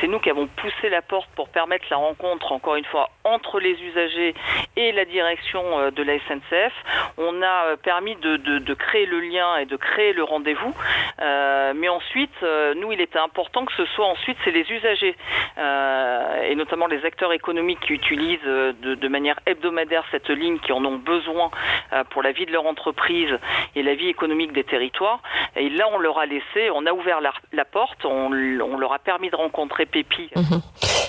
c'est 0.00 0.06
nous 0.08 0.20
qui 0.20 0.30
avons 0.30 0.46
poussé 0.46 0.88
la 0.88 1.02
porte 1.02 1.28
pour 1.36 1.48
permettre 1.50 1.84
la 1.90 1.96
rencontre, 1.98 2.52
encore 2.52 2.76
une 2.76 2.84
fois, 2.86 3.10
entre 3.24 3.60
les 3.60 3.72
usagers 3.82 4.34
et 4.76 4.92
la 4.92 5.04
direction 5.04 5.62
euh, 5.78 5.90
de 5.90 6.02
la 6.02 6.18
SNCF. 6.20 6.72
On 7.18 7.42
a 7.42 7.66
euh, 7.66 7.76
permis 7.76 8.16
de, 8.16 8.36
de- 8.38 8.72
créer 8.74 9.04
le 9.04 9.20
lien 9.20 9.56
et 9.58 9.66
de 9.66 9.76
créer 9.76 10.14
le 10.14 10.24
rendez-vous. 10.24 10.74
Euh, 11.20 11.72
mais 11.76 11.88
ensuite, 11.90 12.32
euh, 12.42 12.72
nous, 12.74 12.90
il 12.90 13.00
était 13.02 13.18
important 13.18 13.51
que 13.52 13.72
ce 13.76 13.84
soit 13.94 14.06
ensuite, 14.06 14.36
c'est 14.44 14.50
les 14.50 14.66
usagers 14.70 15.16
euh, 15.58 16.50
et 16.50 16.54
notamment 16.54 16.86
les 16.86 17.04
acteurs 17.04 17.32
économiques 17.32 17.80
qui 17.86 17.92
utilisent 17.92 18.38
euh, 18.46 18.72
de, 18.72 19.08
manière 19.08 19.38
hebdomadaire 19.46 20.04
cette 20.10 20.30
ligne, 20.30 20.58
qui 20.60 20.72
en 20.72 20.84
ont 20.84 20.96
besoin 20.96 21.50
euh, 21.92 22.02
pour 22.10 22.22
la 22.22 22.32
vie 22.32 22.46
de 22.46 22.52
leur 22.52 22.66
entreprise 22.66 23.30
et 23.76 23.82
la 23.82 23.94
vie 23.94 24.08
économique 24.08 24.52
des 24.52 24.64
territoires. 24.64 25.20
Et 25.56 25.68
là, 25.68 25.84
on 25.92 25.98
leur 25.98 26.18
a 26.18 26.26
laissé, 26.26 26.70
on 26.74 26.86
a 26.86 26.92
ouvert 26.92 27.20
la, 27.20 27.64
porte, 27.64 28.04
on, 28.04 28.30
leur 28.30 28.92
a 28.92 28.98
permis 28.98 29.30
de 29.30 29.36
rencontrer 29.36 29.86
Pépi. 29.86 30.30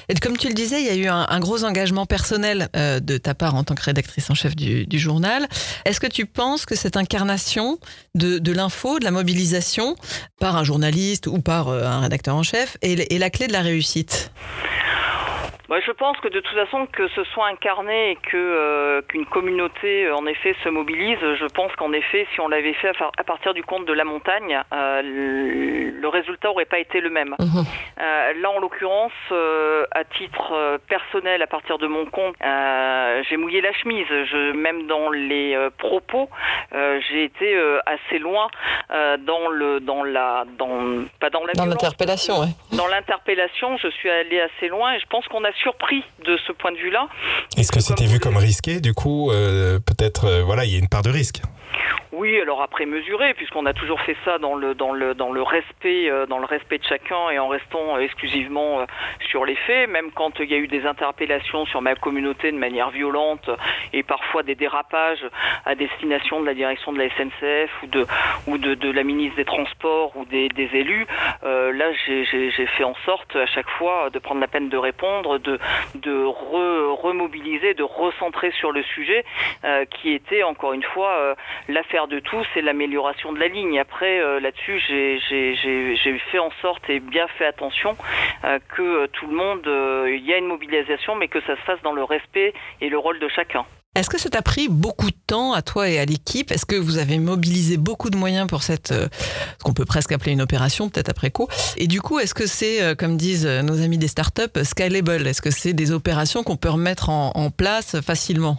Et 0.09 0.15
comme 0.15 0.37
tu 0.37 0.49
le 0.49 0.53
disais, 0.53 0.81
il 0.81 0.85
y 0.85 0.89
a 0.89 0.95
eu 0.95 1.07
un, 1.07 1.39
gros 1.39 1.63
engagement 1.63 2.05
personnel 2.05 2.67
de 2.73 3.17
ta 3.17 3.33
part 3.33 3.55
en 3.55 3.63
tant 3.63 3.73
que 3.73 3.83
rédactrice 3.83 4.29
en 4.29 4.35
chef 4.35 4.53
du, 4.53 4.99
journal. 4.99 5.47
Est-ce 5.85 6.01
que 6.01 6.07
tu 6.07 6.25
penses 6.25 6.65
que 6.65 6.75
cette 6.75 6.97
incarnation 6.97 7.79
de, 8.13 8.51
l'info, 8.51 8.99
de 8.99 9.05
la 9.05 9.11
mobilisation 9.11 9.95
par 10.41 10.57
un 10.57 10.65
journaliste 10.65 11.27
ou 11.27 11.39
par 11.39 11.69
un 11.69 12.01
rédacteur 12.01 12.32
en 12.33 12.43
chef 12.43 12.77
est 12.81 13.17
la 13.19 13.29
clé 13.29 13.47
de 13.47 13.53
la 13.53 13.61
réussite? 13.61 14.31
Je 15.81 15.91
pense 15.91 16.17
que 16.17 16.27
de 16.27 16.39
toute 16.39 16.55
façon, 16.55 16.85
que 16.87 17.07
ce 17.09 17.23
soit 17.25 17.47
incarné 17.47 18.11
et 18.11 18.15
que 18.15 18.35
euh, 18.37 19.01
qu'une 19.07 19.25
communauté 19.25 20.05
euh, 20.05 20.15
en 20.15 20.25
effet 20.25 20.55
se 20.63 20.69
mobilise, 20.69 21.19
je 21.19 21.45
pense 21.53 21.71
qu'en 21.75 21.93
effet, 21.93 22.27
si 22.33 22.41
on 22.41 22.47
l'avait 22.47 22.73
fait 22.73 22.91
à, 23.17 23.23
partir 23.23 23.53
du 23.53 23.63
compte 23.63 23.85
de 23.85 23.93
la 23.93 24.03
montagne, 24.03 24.61
euh, 24.73 25.01
le 25.03 26.07
résultat 26.07 26.49
aurait 26.49 26.65
pas 26.65 26.79
été 26.79 26.99
le 26.99 27.09
même. 27.09 27.35
Mhm. 27.39 27.63
là, 28.41 28.49
en 28.49 28.59
l'occurrence, 28.59 29.11
à 29.31 30.03
titre 30.17 30.79
personnel, 30.87 31.41
à 31.41 31.47
partir 31.47 31.77
de 31.77 31.87
mon 31.87 32.05
compte, 32.05 32.35
j'ai 33.29 33.37
mouillé 33.37 33.61
la 33.61 33.73
chemise. 33.73 34.07
Je, 34.07 34.51
même 34.51 34.87
dans 34.87 35.09
les 35.09 35.57
propos, 35.77 36.29
j'ai 36.71 37.23
été 37.23 37.55
assez 37.85 38.19
loin 38.19 38.47
dans 38.89 39.47
le 39.49 39.79
dans 39.79 40.03
la 40.03 40.45
dans 40.57 41.05
pas 41.19 41.29
dans 41.29 41.45
la 41.45 41.53
dans 41.53 41.65
l'interpellation, 41.65 42.41
ouais. 42.41 42.53
Dans 42.75 42.87
l'interpellation, 42.87 43.77
je 43.77 43.87
suis 43.89 44.09
allé 44.09 44.41
assez 44.41 44.67
loin 44.67 44.93
et 44.93 44.99
je 44.99 45.05
pense 45.07 45.27
qu'on 45.27 45.43
a 45.43 45.51
surpris 45.63 46.03
de 46.25 46.37
ce 46.45 46.51
point 46.51 46.71
de 46.71 46.77
vue-là. 46.77 47.07
Est-ce 47.57 47.71
que 47.71 47.79
c'était 47.79 48.05
vu 48.05 48.19
comme 48.19 48.37
risqué 48.37 48.79
Du 48.79 48.93
coup, 48.93 49.31
euh, 49.31 49.79
peut-être, 49.79 50.25
euh, 50.25 50.43
voilà, 50.43 50.65
il 50.65 50.71
y 50.71 50.75
a 50.75 50.79
une 50.79 50.89
part 50.89 51.01
de 51.01 51.09
risque. 51.09 51.41
Oui, 52.15 52.39
alors 52.39 52.61
après 52.61 52.85
mesurer, 52.85 53.33
puisqu'on 53.33 53.65
a 53.65 53.73
toujours 53.73 53.99
fait 54.01 54.15
ça 54.23 54.37
dans 54.37 54.53
le 54.53 54.75
dans 54.75 54.93
le 54.93 55.15
dans 55.15 55.31
le 55.31 55.41
respect 55.41 56.11
euh, 56.11 56.27
dans 56.27 56.37
le 56.37 56.45
respect 56.45 56.77
de 56.77 56.83
chacun 56.83 57.31
et 57.31 57.39
en 57.39 57.47
restant 57.47 57.97
exclusivement 57.97 58.81
euh, 58.81 58.85
sur 59.31 59.45
les 59.45 59.55
faits, 59.55 59.89
même 59.89 60.11
quand 60.11 60.39
il 60.39 60.51
y 60.51 60.53
a 60.53 60.57
eu 60.57 60.67
des 60.67 60.85
interpellations 60.85 61.65
sur 61.65 61.81
ma 61.81 61.95
communauté 61.95 62.51
de 62.51 62.57
manière 62.57 62.91
violente 62.91 63.49
et 63.93 64.03
parfois 64.03 64.43
des 64.43 64.53
dérapages 64.53 65.25
à 65.65 65.73
destination 65.73 66.39
de 66.39 66.45
la 66.45 66.53
direction 66.53 66.93
de 66.93 66.99
la 66.99 67.09
SNCF 67.09 67.71
ou 67.81 67.87
de 67.87 68.05
ou 68.45 68.57
de, 68.59 68.75
de 68.75 68.91
la 68.91 69.03
ministre 69.03 69.37
des 69.37 69.45
Transports 69.45 70.15
ou 70.15 70.25
des, 70.25 70.49
des 70.49 70.69
élus, 70.73 71.07
euh, 71.43 71.73
là 71.73 71.85
j'ai 72.05 72.67
fait 72.77 72.83
en 72.83 72.95
sorte 73.05 73.35
à 73.35 73.47
chaque 73.47 73.69
fois 73.71 74.11
de 74.11 74.19
prendre 74.19 74.39
la 74.39 74.47
peine 74.47 74.69
de 74.69 74.77
répondre, 74.77 75.39
de 75.39 75.57
de 75.95 76.23
remobiliser, 76.23 77.73
de 77.73 77.83
recentrer 77.83 78.51
sur 78.51 78.71
le 78.71 78.83
sujet 78.83 79.25
qui 79.89 80.13
était 80.13 80.43
encore 80.43 80.73
une 80.73 80.83
fois 80.83 81.35
l'affaire 81.67 82.07
de 82.07 82.19
tout, 82.19 82.43
c'est 82.53 82.61
l'amélioration 82.61 83.33
de 83.33 83.39
la 83.39 83.47
ligne. 83.47 83.79
Après, 83.79 84.19
euh, 84.19 84.39
là-dessus, 84.39 84.79
j'ai 84.87 86.19
fait 86.31 86.39
en 86.39 86.51
sorte 86.61 86.89
et 86.89 86.99
bien 86.99 87.27
fait 87.37 87.45
attention 87.45 87.95
euh, 88.43 88.59
que 88.75 89.07
tout 89.07 89.27
le 89.27 89.35
monde, 89.35 89.65
euh, 89.67 90.15
il 90.15 90.25
y 90.25 90.33
a 90.33 90.37
une 90.37 90.47
mobilisation, 90.47 91.15
mais 91.15 91.27
que 91.27 91.41
ça 91.41 91.55
se 91.55 91.61
fasse 91.61 91.81
dans 91.83 91.93
le 91.93 92.03
respect 92.03 92.53
et 92.81 92.89
le 92.89 92.97
rôle 92.97 93.19
de 93.19 93.27
chacun. 93.29 93.65
Est-ce 93.95 94.09
que 94.09 94.19
ça 94.19 94.29
t'a 94.31 94.41
pris 94.41 94.69
beaucoup 94.69 95.11
de 95.11 95.15
temps 95.27 95.53
à 95.53 95.61
toi 95.61 95.87
et 95.87 95.99
à 95.99 96.05
l'équipe? 96.05 96.51
Est-ce 96.51 96.65
que 96.65 96.75
vous 96.75 96.97
avez 96.97 97.19
mobilisé 97.19 97.77
beaucoup 97.77 98.09
de 98.09 98.17
moyens 98.17 98.47
pour 98.47 98.63
cette, 98.63 98.87
ce 98.87 99.63
qu'on 99.63 99.73
peut 99.73 99.85
presque 99.85 100.11
appeler 100.11 100.31
une 100.31 100.41
opération, 100.41 100.89
peut-être 100.89 101.09
après 101.09 101.29
coup? 101.29 101.47
Et 101.77 101.85
du 101.85 102.01
coup, 102.01 102.17
est-ce 102.17 102.33
que 102.33 102.47
c'est, 102.47 102.97
comme 102.97 103.17
disent 103.17 103.45
nos 103.45 103.83
amis 103.83 103.99
des 103.99 104.07
startups, 104.07 104.63
scalable? 104.63 105.27
Est-ce 105.27 105.43
que 105.43 105.51
c'est 105.51 105.73
des 105.73 105.91
opérations 105.91 106.41
qu'on 106.41 106.55
peut 106.55 106.71
remettre 106.71 107.11
en 107.11 107.51
place 107.51 108.01
facilement? 108.01 108.57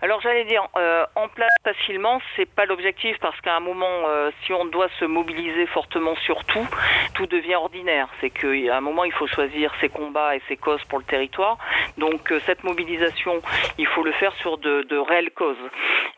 Alors 0.00 0.20
j'allais 0.20 0.44
dire 0.44 0.62
euh, 0.76 1.04
en 1.16 1.26
place 1.26 1.50
facilement, 1.64 2.20
c'est 2.36 2.48
pas 2.48 2.66
l'objectif 2.66 3.16
parce 3.20 3.38
qu'à 3.40 3.56
un 3.56 3.60
moment, 3.60 4.04
euh, 4.06 4.30
si 4.44 4.52
on 4.52 4.64
doit 4.64 4.88
se 5.00 5.04
mobiliser 5.04 5.66
fortement 5.66 6.14
sur 6.24 6.44
tout, 6.44 6.66
tout 7.14 7.26
devient 7.26 7.56
ordinaire. 7.56 8.08
C'est 8.20 8.30
qu'à 8.30 8.76
un 8.76 8.80
moment, 8.80 9.04
il 9.04 9.12
faut 9.12 9.26
choisir 9.26 9.72
ses 9.80 9.88
combats 9.88 10.36
et 10.36 10.42
ses 10.46 10.56
causes 10.56 10.84
pour 10.84 11.00
le 11.00 11.04
territoire. 11.04 11.58
Donc 11.96 12.30
euh, 12.30 12.38
cette 12.46 12.62
mobilisation, 12.62 13.42
il 13.76 13.86
faut 13.88 14.04
le 14.04 14.12
faire 14.12 14.32
sur 14.34 14.58
de, 14.58 14.82
de 14.82 14.96
réelles 14.96 15.32
causes. 15.32 15.56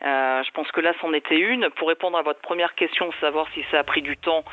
je 0.01 0.51
pense 0.51 0.71
que 0.71 0.81
là, 0.81 0.93
c'en 1.01 1.11
était 1.13 1.39
une. 1.39 1.69
Pour 1.71 1.87
répondre 1.87 2.19
à 2.19 2.21
votre 2.21 2.41
première 2.41 2.75
question, 2.75 3.11
savoir 3.19 3.47
si 3.55 3.65
ça 3.71 3.79
a 3.79 3.83
pris 3.83 4.03
du 4.03 4.15
temps, 4.15 4.43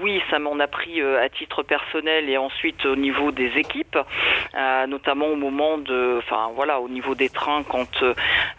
oui, 0.00 0.20
ça 0.30 0.38
m'en 0.40 0.58
a 0.58 0.66
pris 0.66 1.00
à 1.00 1.28
titre 1.28 1.62
personnel 1.62 2.28
et 2.28 2.36
ensuite 2.36 2.84
au 2.84 2.96
niveau 2.96 3.30
des 3.30 3.56
équipes, 3.56 3.98
notamment 4.88 5.26
au 5.26 5.36
moment 5.36 5.78
de, 5.78 6.18
enfin 6.18 6.50
voilà, 6.54 6.80
au 6.80 6.88
niveau 6.88 7.14
des 7.14 7.28
trains 7.28 7.62
quand 7.62 7.83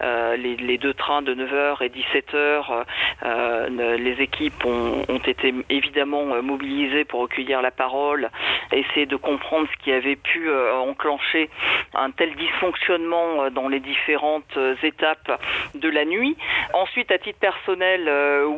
euh, 0.02 0.36
les, 0.38 0.78
deux 0.78 0.94
trains 0.94 1.22
de 1.22 1.34
9h 1.34 1.84
et 1.84 1.90
17h, 1.90 2.84
euh, 3.24 3.98
les 3.98 4.22
équipes 4.22 4.66
ont, 4.66 5.20
été 5.26 5.54
évidemment 5.70 6.34
euh, 6.34 6.42
mobilisées 6.42 7.06
pour 7.06 7.22
recueillir 7.22 7.62
la 7.62 7.72
parole, 7.72 8.30
essayer 8.72 9.06
de 9.06 9.16
comprendre 9.16 9.68
ce 9.72 9.84
qui 9.84 9.92
avait 9.92 10.16
pu 10.16 10.50
enclencher 10.52 11.50
un 11.94 12.12
tel 12.12 12.36
dysfonctionnement 12.36 13.50
dans 13.52 13.68
les 13.68 13.80
différentes 13.80 14.58
étapes 14.84 15.42
de 15.74 15.90
la 15.90 16.06
nuit. 16.06 16.36
Ensuite, 16.74 17.12
à 17.12 17.18
titre 17.18 17.40
personnel, 17.40 18.10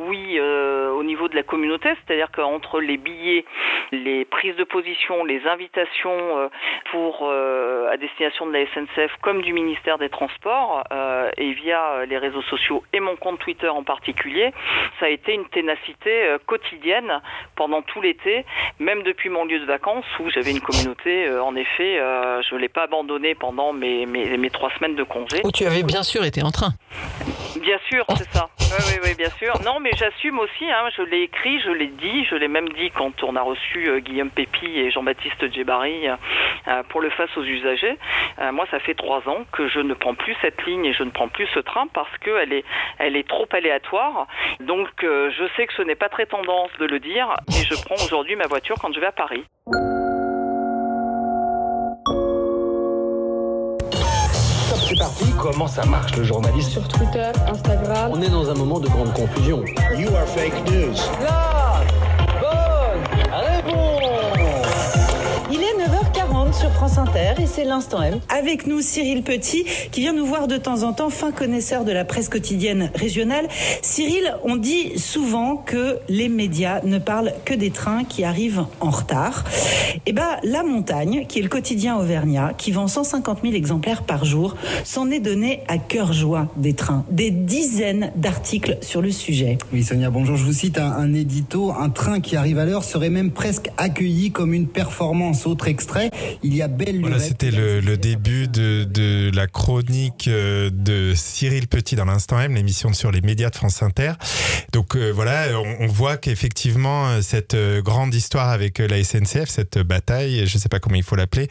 oui, 0.07 0.39
au 0.39 1.03
niveau 1.03 1.27
de 1.27 1.35
la 1.35 1.43
communauté, 1.43 1.89
c'est-à-dire 2.05 2.31
qu'entre 2.31 2.81
les 2.81 2.97
billets, 2.97 3.45
les 3.91 4.25
prises 4.25 4.55
de 4.55 4.63
position, 4.63 5.23
les 5.23 5.45
invitations 5.47 6.49
pour 6.91 7.29
à 7.29 7.97
destination 7.97 8.47
de 8.47 8.53
la 8.53 8.65
SNCF 8.67 9.15
comme 9.21 9.41
du 9.41 9.53
ministère 9.53 9.97
des 9.97 10.09
Transports, 10.09 10.56
euh, 10.91 11.29
et 11.37 11.53
via 11.53 11.91
euh, 11.91 12.05
les 12.05 12.17
réseaux 12.17 12.41
sociaux 12.43 12.83
et 12.93 12.99
mon 12.99 13.15
compte 13.15 13.39
Twitter 13.39 13.67
en 13.67 13.83
particulier, 13.83 14.53
ça 14.99 15.05
a 15.05 15.09
été 15.09 15.33
une 15.33 15.47
ténacité 15.49 16.09
euh, 16.09 16.37
quotidienne 16.45 17.21
pendant 17.55 17.81
tout 17.81 18.01
l'été, 18.01 18.45
même 18.79 19.03
depuis 19.03 19.29
mon 19.29 19.45
lieu 19.45 19.59
de 19.59 19.65
vacances 19.65 20.05
où 20.19 20.29
j'avais 20.29 20.51
une 20.51 20.61
communauté. 20.61 21.29
en 21.39 21.55
effet, 21.55 21.97
je 21.97 22.55
ne 22.55 22.59
l'ai 22.59 22.69
pas 22.69 22.83
abandonné 22.83 23.35
pendant 23.35 23.73
mes, 23.73 24.05
mes, 24.05 24.37
mes, 24.37 24.49
trois 24.49 24.71
semaines 24.77 24.95
de 24.95 25.03
congé. 25.03 25.41
Où 25.43 25.51
tu 25.51 25.65
avais 25.65 25.83
bien 25.83 26.03
sûr 26.03 26.23
été 26.23 26.43
en 26.43 26.51
train. 26.51 26.71
Bien 27.61 27.79
sûr, 27.89 28.05
c'est 28.15 28.31
ça. 28.31 28.49
Oui, 28.59 28.85
oui, 28.87 28.99
oui, 29.03 29.15
bien 29.15 29.29
sûr. 29.31 29.53
Non, 29.65 29.79
mais 29.79 29.91
j'assume 29.95 30.39
aussi. 30.39 30.65
Hein, 30.65 30.89
je 30.95 31.01
l'ai 31.01 31.23
écrit, 31.23 31.59
je 31.61 31.71
l'ai 31.71 31.87
dit, 31.87 32.25
je 32.25 32.35
l'ai 32.35 32.47
même 32.47 32.69
dit 32.69 32.91
quand 32.91 33.23
on 33.23 33.35
a 33.35 33.41
reçu 33.41 34.01
Guillaume 34.01 34.29
Pépi 34.29 34.67
et 34.67 34.91
Jean-Baptiste 34.91 35.51
Djebari 35.51 36.07
pour 36.89 37.01
le 37.01 37.09
face 37.09 37.35
aux 37.37 37.43
usagers. 37.43 37.97
moi, 38.53 38.65
ça 38.69 38.79
fait 38.79 38.93
trois 38.93 39.27
ans 39.27 39.45
que 39.51 39.67
je 39.67 39.79
ne 39.79 39.93
prends 39.93 40.15
plus 40.15 40.35
cette 40.41 40.46
ligne 40.65 40.85
et 40.85 40.93
je 40.93 41.03
ne 41.03 41.11
prends 41.11 41.27
plus 41.27 41.47
ce 41.53 41.59
train 41.59 41.87
parce 41.93 42.15
qu'elle 42.19 42.53
est, 42.53 42.65
elle 42.99 43.15
est 43.15 43.27
trop 43.27 43.47
aléatoire. 43.51 44.27
Donc 44.59 45.03
euh, 45.03 45.29
je 45.37 45.43
sais 45.55 45.67
que 45.67 45.73
ce 45.73 45.81
n'est 45.81 45.95
pas 45.95 46.09
très 46.09 46.25
tendance 46.25 46.71
de 46.79 46.85
le 46.85 46.99
dire 46.99 47.35
et 47.49 47.63
je 47.63 47.75
prends 47.83 47.95
aujourd'hui 48.03 48.35
ma 48.35 48.47
voiture 48.47 48.75
quand 48.81 48.93
je 48.93 48.99
vais 48.99 49.07
à 49.07 49.11
Paris. 49.11 49.43
C'est 54.87 54.97
parti. 54.97 55.25
Comment 55.37 55.67
ça 55.67 55.85
marche 55.85 56.15
le 56.15 56.23
journalisme 56.23 56.79
Sur 56.79 56.87
Twitter, 56.87 57.29
Instagram. 57.47 58.11
On 58.13 58.21
est 58.21 58.29
dans 58.29 58.49
un 58.49 58.55
moment 58.55 58.79
de 58.79 58.87
grande 58.87 59.13
confusion. 59.13 59.63
You 59.97 60.15
are 60.15 60.27
fake 60.27 60.55
news. 60.71 60.95
Là 61.21 61.56
France 66.77 66.99
Inter 66.99 67.41
et 67.41 67.47
c'est 67.47 67.63
l'instant 67.63 68.03
M. 68.03 68.19
Avec 68.29 68.67
nous 68.67 68.81
Cyril 68.81 69.23
Petit 69.23 69.65
qui 69.91 70.01
vient 70.01 70.13
nous 70.13 70.27
voir 70.27 70.47
de 70.47 70.57
temps 70.57 70.83
en 70.83 70.93
temps, 70.93 71.09
fin 71.09 71.31
connaisseur 71.31 71.85
de 71.85 71.91
la 71.91 72.05
presse 72.05 72.29
quotidienne 72.29 72.91
régionale. 72.93 73.47
Cyril, 73.81 74.35
on 74.43 74.57
dit 74.57 74.99
souvent 74.99 75.57
que 75.57 75.97
les 76.07 76.29
médias 76.29 76.81
ne 76.83 76.99
parlent 76.99 77.33
que 77.45 77.55
des 77.55 77.71
trains 77.71 78.03
qui 78.03 78.23
arrivent 78.23 78.63
en 78.79 78.91
retard. 78.91 79.43
Eh 80.05 80.13
ben, 80.13 80.37
La 80.43 80.61
Montagne, 80.61 81.25
qui 81.27 81.39
est 81.39 81.41
le 81.41 81.49
quotidien 81.49 81.97
auvergnat, 81.97 82.53
qui 82.55 82.71
vend 82.71 82.87
150 82.87 83.39
000 83.41 83.55
exemplaires 83.55 84.03
par 84.03 84.23
jour, 84.23 84.55
s'en 84.83 85.09
est 85.09 85.19
donné 85.19 85.63
à 85.67 85.79
cœur 85.79 86.13
joie 86.13 86.47
des 86.57 86.73
trains. 86.73 87.05
Des 87.09 87.31
dizaines 87.31 88.11
d'articles 88.15 88.77
sur 88.81 89.01
le 89.01 89.09
sujet. 89.09 89.57
Oui, 89.73 89.83
Sonia, 89.83 90.11
bonjour. 90.11 90.37
Je 90.37 90.43
vous 90.43 90.53
cite 90.53 90.77
un, 90.77 90.91
un 90.91 91.15
édito. 91.15 91.71
Un 91.71 91.89
train 91.89 92.19
qui 92.19 92.35
arrive 92.35 92.59
à 92.59 92.65
l'heure 92.65 92.83
serait 92.83 93.09
même 93.09 93.31
presque 93.31 93.71
accueilli 93.77 94.29
comme 94.29 94.53
une 94.53 94.67
performance 94.67 95.47
autre 95.47 95.67
extrait, 95.67 96.11
il 96.43 96.55
y 96.55 96.61
a 96.61 96.66
belle 96.67 97.01
Voilà, 97.01 97.19
c'était 97.19 97.51
le, 97.51 97.97
début 97.97 98.47
de, 98.47 98.83
de, 98.83 99.31
la 99.33 99.47
chronique 99.47 100.27
euh, 100.27 100.69
de 100.71 101.13
Cyril 101.15 101.67
Petit 101.67 101.95
dans 101.95 102.05
l'instant 102.05 102.39
M, 102.39 102.55
l'émission 102.55 102.93
sur 102.93 103.11
les 103.11 103.21
médias 103.21 103.49
de 103.49 103.55
France 103.55 103.81
Inter. 103.81 104.13
Donc 104.73 104.95
euh, 104.95 105.11
voilà, 105.11 105.47
on, 105.79 105.87
voit 105.87 106.17
qu'effectivement 106.17 107.07
euh, 107.07 107.21
cette 107.21 107.55
grande 107.79 108.13
histoire 108.13 108.49
avec 108.49 108.79
la 108.79 109.03
SNCF, 109.03 109.49
cette 109.49 109.79
bataille, 109.79 110.45
je 110.45 110.55
ne 110.55 110.59
sais 110.59 110.69
pas 110.69 110.79
comment 110.79 110.95
il 110.95 111.03
faut 111.03 111.15
l'appeler, 111.15 111.47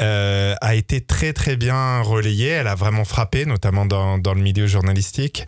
euh, 0.00 0.54
a 0.60 0.74
été 0.74 1.00
très 1.00 1.32
très 1.32 1.56
bien 1.56 2.00
relayée. 2.00 2.48
Elle 2.48 2.66
a 2.66 2.74
vraiment 2.74 3.04
frappé, 3.04 3.46
notamment 3.46 3.86
dans, 3.86 4.18
dans 4.18 4.34
le 4.34 4.40
milieu 4.40 4.66
journalistique. 4.66 5.44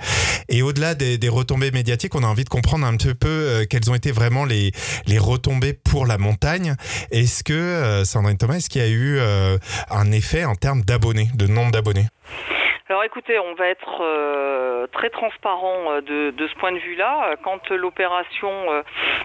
Et 0.48 0.62
au-delà 0.62 0.94
des, 0.94 1.18
des, 1.18 1.28
retombées 1.28 1.70
médiatiques, 1.70 2.14
on 2.14 2.22
a 2.22 2.26
envie 2.26 2.44
de 2.44 2.48
comprendre 2.48 2.86
un 2.86 2.96
petit 2.96 3.14
peu 3.14 3.66
quelles 3.68 3.90
ont 3.90 3.94
été 3.94 4.12
vraiment 4.12 4.44
les, 4.44 4.72
les 5.06 5.18
retombées 5.18 5.72
pour 5.72 6.06
la 6.06 6.18
montagne. 6.18 6.76
Est-ce 7.10 7.42
que 7.42 8.02
Sandrine 8.04 8.36
Thomas, 8.36 8.56
est-ce 8.56 8.68
qu'il 8.68 8.80
y 8.80 8.84
a 8.84 8.88
eu 8.88 9.05
euh, 9.18 9.58
un 9.90 10.12
effet 10.12 10.44
en 10.44 10.54
termes 10.54 10.82
d'abonnés, 10.82 11.28
de 11.34 11.46
nombre 11.46 11.72
d'abonnés? 11.72 12.06
Alors 12.88 13.02
écoutez, 13.02 13.38
on 13.38 13.54
va 13.54 13.66
être 13.66 14.00
euh, 14.00 14.65
très 14.92 15.10
transparent 15.10 16.00
de, 16.00 16.30
de, 16.30 16.48
ce 16.48 16.54
point 16.56 16.72
de 16.72 16.78
vue-là. 16.78 17.36
Quand 17.42 17.70
l'opération 17.70 18.50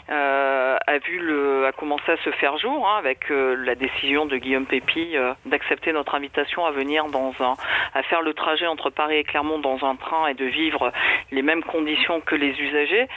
a 0.09 0.97
vu 1.05 1.19
le, 1.19 1.65
a 1.65 1.71
commencé 1.71 2.11
à 2.11 2.17
se 2.17 2.29
faire 2.31 2.57
jour, 2.57 2.87
hein, 2.87 2.97
avec 2.97 3.29
la 3.29 3.75
décision 3.75 4.25
de 4.25 4.37
Guillaume 4.37 4.65
Pépi 4.65 5.15
d'accepter 5.45 5.93
notre 5.93 6.15
invitation 6.15 6.65
à 6.65 6.71
venir 6.71 7.05
dans 7.05 7.33
un, 7.39 7.53
à 7.93 8.03
faire 8.03 8.21
le 8.21 8.33
trajet 8.33 8.67
entre 8.67 8.89
Paris 8.89 9.17
et 9.17 9.23
Clermont 9.23 9.59
dans 9.59 9.85
un 9.85 9.95
train 9.95 10.27
et 10.27 10.33
de 10.33 10.45
vivre 10.45 10.91
les 11.31 11.41
mêmes 11.41 11.63
conditions 11.63 12.21
que 12.21 12.35
les 12.35 12.59
usagers, 12.59 13.07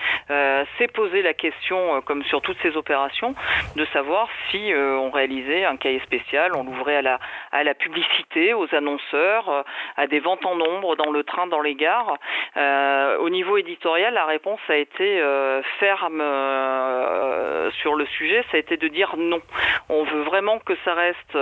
s'est 0.79 0.89
posé 0.93 1.23
la 1.23 1.35
question, 1.35 2.01
comme 2.03 2.23
sur 2.25 2.43
toutes 2.43 2.59
ces 2.63 2.77
opérations, 2.77 3.35
de 3.77 3.85
savoir 3.87 4.29
si 4.51 4.73
on 4.75 5.11
réalisait 5.11 5.65
un 5.65 5.77
cahier 5.77 6.01
spécial, 6.01 6.53
on 6.55 6.65
l'ouvrait 6.65 6.97
à 6.97 7.03
la, 7.03 7.19
à 7.53 7.65
la 7.65 7.75
publicité, 7.75 8.55
aux 8.55 8.73
annonceurs, 8.75 9.65
à 9.97 10.07
des 10.07 10.21
ventes 10.21 10.45
en 10.45 10.57
nombre 10.57 10.97
dans 10.97 11.11
le 11.11 11.23
train, 11.25 11.47
dans 11.47 11.61
les 11.61 11.75
gares. 11.75 12.17
Euh, 12.57 13.19
au 13.19 13.31
niveau 13.31 13.57
éditorial, 13.57 14.15
la 14.15 14.27
réponse 14.27 14.61
a 14.69 14.77
été 14.77 15.21
euh, 15.21 15.61
ferme 15.81 16.21
euh, 16.21 17.71
sur 17.83 17.97
le 17.97 18.07
sujet, 18.07 18.45
ça 18.51 18.57
a 18.57 18.61
été 18.61 18.77
de 18.77 18.87
dire 18.89 19.15
non. 19.19 19.41
On 19.89 20.05
veut 20.05 20.23
vraiment 20.23 20.59
que 20.61 20.75
ça 20.85 20.95
reste 20.95 21.37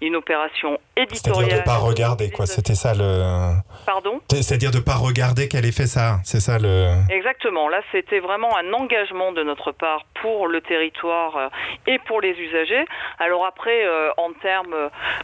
une 0.00 0.14
opération 0.14 0.78
éditoriale. 0.96 1.44
C'est-à-dire 1.44 1.58
de 1.58 1.64
pas 1.64 1.78
regarder, 1.78 2.30
quoi. 2.30 2.46
C'était 2.46 2.74
ça 2.74 2.94
le. 2.94 3.54
Pardon? 3.86 4.20
C'est-à-dire 4.30 4.70
de 4.70 4.78
pas 4.78 4.94
regarder 4.94 5.48
quel 5.48 5.64
effet 5.64 5.86
ça. 5.86 6.18
C'est 6.24 6.40
ça 6.40 6.58
le. 6.58 6.92
Exactement. 7.10 7.68
Là, 7.68 7.80
c'était 7.90 8.20
vraiment 8.20 8.56
un 8.56 8.72
engagement 8.72 9.32
de 9.32 9.42
notre 9.42 9.72
part 9.72 10.04
pour 10.20 10.46
le 10.46 10.60
territoire 10.60 11.50
et 11.86 11.98
pour 12.06 12.20
les 12.20 12.32
usagers. 12.38 12.84
Alors 13.18 13.44
après, 13.44 13.82
en 14.16 14.32
termes 14.40 14.76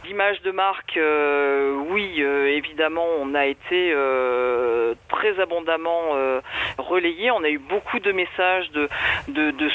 d'image 0.05 0.41
de 0.41 0.51
marque, 0.51 0.99
oui, 1.91 2.21
évidemment, 2.21 3.05
on 3.21 3.33
a 3.35 3.45
été 3.45 3.93
très 5.09 5.39
abondamment 5.39 6.13
relayé. 6.77 7.31
On 7.31 7.43
a 7.43 7.49
eu 7.49 7.57
beaucoup 7.57 7.99
de 7.99 8.11
messages 8.11 8.69
de, 8.71 8.89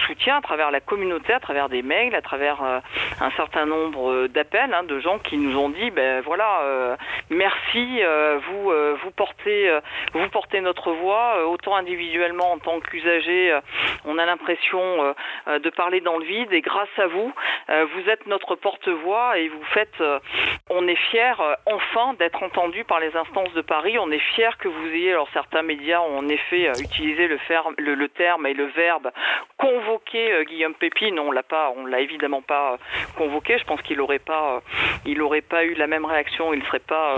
soutien 0.07 0.39
à 0.39 0.41
travers 0.41 0.71
la 0.71 0.81
communauté, 0.81 1.33
à 1.33 1.41
travers 1.41 1.69
des 1.69 1.83
mails, 1.83 2.15
à 2.15 2.23
travers 2.23 2.63
un 2.63 3.31
certain 3.37 3.67
nombre 3.67 4.27
d'appels 4.29 4.73
hein, 4.75 4.85
de 4.85 4.99
gens 5.01 5.19
qui 5.19 5.37
nous 5.37 5.57
ont 5.59 5.69
dit, 5.69 5.91
ben 5.91 6.21
voilà, 6.23 6.97
merci, 7.31 8.01
vous 8.53 9.11
portez 9.17 10.61
notre 10.61 10.93
voix, 10.93 11.47
autant 11.47 11.77
individuellement 11.77 12.53
en 12.53 12.59
tant 12.59 12.81
qu'usager, 12.81 13.59
on 14.05 14.19
a 14.19 14.27
l'impression 14.27 15.15
de 15.47 15.71
parler 15.71 16.01
dans 16.01 16.19
le 16.19 16.25
vide 16.25 16.53
et 16.53 16.61
grâce 16.61 16.89
à 16.99 17.07
vous, 17.07 17.33
vous 17.69 18.11
êtes 18.11 18.27
notre 18.27 18.55
porte-voix 18.57 19.39
et 19.39 19.49
vous 19.49 19.65
faites, 19.73 20.03
on 20.71 20.87
est 20.89 20.99
fiers 21.11 21.35
enfin 21.67 22.15
d'être 22.19 22.43
entendu 22.43 22.85
par 22.85 23.01
les 23.01 23.15
instances 23.17 23.53
de 23.55 23.61
Paris. 23.61 23.99
On 23.99 24.11
est 24.11 24.19
fiers 24.35 24.57
que 24.59 24.69
vous 24.69 24.87
ayez, 24.89 25.17
alors 25.25 25.33
certains 25.33 25.63
médias 25.63 26.01
ont 26.01 26.19
en 26.19 26.29
effet 26.29 26.71
utilisé 26.81 27.29
le, 27.29 27.95
le, 27.95 28.09
terme 28.09 28.47
et 28.47 28.53
le 28.53 28.67
verbe 28.67 29.11
convoquer 29.57 30.45
Guillaume 30.47 30.75
Pépi. 30.75 31.13
Non, 31.13 31.29
on 31.29 31.33
l'a 31.33 31.43
pas, 31.43 31.73
on 31.77 31.87
l'a 31.87 32.01
évidemment 32.01 32.43
pas 32.43 32.79
convoqué. 33.17 33.57
Je 33.59 33.65
pense 33.65 33.81
qu'il 33.83 33.97
n'aurait 33.99 34.19
pas, 34.19 34.61
il 35.07 35.23
aurait 35.23 35.41
pas 35.41 35.65
eu 35.65 35.75
la 35.75 35.87
même 35.87 36.05
réaction. 36.05 36.53
Il 36.53 36.61
ne 36.61 36.65
serait 36.65 36.81
pas 36.81 37.15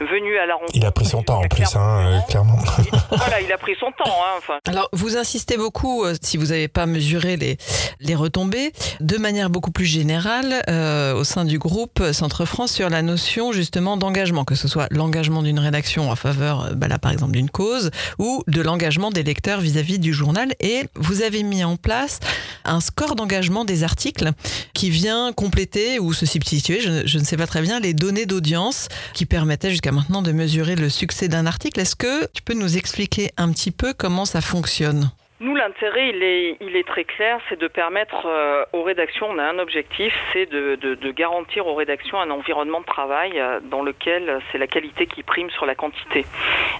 venu 0.00 0.38
à 0.38 0.46
la 0.46 0.54
rencontre. 0.54 0.72
Il 0.74 0.86
a 0.86 0.92
pris 0.92 1.04
son 1.04 1.22
temps 1.22 1.40
en 1.40 1.48
plus, 1.48 1.76
hein, 1.76 2.20
clairement. 2.28 2.58
voilà, 3.10 3.40
il 3.40 3.52
a 3.52 3.58
pris 3.58 3.74
son 3.78 3.90
temps. 3.92 4.10
Hein. 4.50 4.58
Alors, 4.66 4.88
vous 4.92 5.16
insistez 5.16 5.56
beaucoup, 5.56 6.04
si 6.22 6.36
vous 6.36 6.46
n'avez 6.46 6.68
pas 6.68 6.86
mesuré 6.86 7.36
les, 7.36 7.58
les 8.00 8.14
retombées, 8.14 8.72
de 9.00 9.16
manière 9.16 9.50
beaucoup 9.50 9.70
plus 9.70 9.84
générale, 9.84 10.62
euh, 10.68 11.14
au 11.14 11.24
sein 11.24 11.44
du 11.44 11.58
groupe 11.58 12.02
Centre 12.12 12.44
France, 12.44 12.72
sur 12.72 12.88
la 12.88 13.02
notion 13.02 13.52
justement 13.52 13.96
d'engagement, 13.96 14.44
que 14.44 14.54
ce 14.54 14.68
soit 14.68 14.86
l'engagement 14.90 15.42
d'une 15.42 15.58
rédaction 15.58 16.10
en 16.10 16.16
faveur, 16.16 16.74
bah 16.76 16.88
là 16.88 16.98
par 16.98 17.12
exemple, 17.12 17.32
d'une 17.32 17.50
cause, 17.50 17.90
ou 18.18 18.44
de 18.46 18.60
l'engagement 18.60 19.10
des 19.10 19.22
lecteurs 19.22 19.60
vis-à-vis 19.60 19.98
du 19.98 20.12
journal. 20.12 20.54
Et 20.60 20.84
vous 20.94 21.22
avez 21.22 21.42
mis 21.42 21.64
en 21.64 21.76
place 21.76 22.20
un 22.64 22.80
score 22.80 23.16
d'engagement 23.16 23.64
des 23.64 23.82
articles 23.82 24.30
qui 24.74 24.90
vient 24.90 25.32
compléter 25.32 25.98
ou 25.98 26.12
se 26.12 26.26
substituer, 26.26 26.80
je, 26.80 27.06
je 27.06 27.18
ne 27.18 27.24
sais 27.24 27.36
pas 27.36 27.46
très 27.46 27.62
bien, 27.62 27.80
les 27.80 27.94
données 27.94 28.26
d'audience 28.26 28.88
qui 29.14 29.26
permettaient 29.26 29.70
jusqu'à 29.70 29.92
maintenant 29.92 30.22
de 30.22 30.32
mesurer 30.32 30.76
le 30.76 30.88
succès 30.88 31.28
d'un 31.28 31.46
article. 31.46 31.80
Est-ce 31.80 31.96
que 31.96 32.26
tu 32.32 32.42
peux 32.42 32.54
nous 32.54 32.76
expliquer 32.76 32.99
un 33.36 33.52
petit 33.52 33.70
peu 33.70 33.92
comment 33.94 34.24
ça 34.24 34.40
fonctionne 34.40 35.10
nous, 35.42 35.56
l'intérêt, 35.56 36.10
il 36.10 36.76
est, 36.76 36.86
très 36.86 37.04
clair, 37.04 37.40
c'est 37.48 37.58
de 37.58 37.66
permettre 37.66 38.26
euh, 38.26 38.62
aux 38.74 38.82
rédactions, 38.82 39.26
on 39.30 39.38
a 39.38 39.44
un 39.44 39.58
objectif, 39.58 40.12
c'est 40.34 40.44
de, 40.44 41.10
garantir 41.12 41.66
aux 41.66 41.74
rédactions 41.74 42.20
un 42.20 42.28
environnement 42.28 42.80
de 42.80 42.84
travail 42.84 43.40
euh, 43.40 43.58
dans 43.70 43.82
lequel 43.82 44.42
c'est 44.52 44.58
la 44.58 44.66
qualité 44.66 45.06
qui 45.06 45.22
prime 45.22 45.48
sur 45.48 45.64
la 45.64 45.74
quantité. 45.74 46.26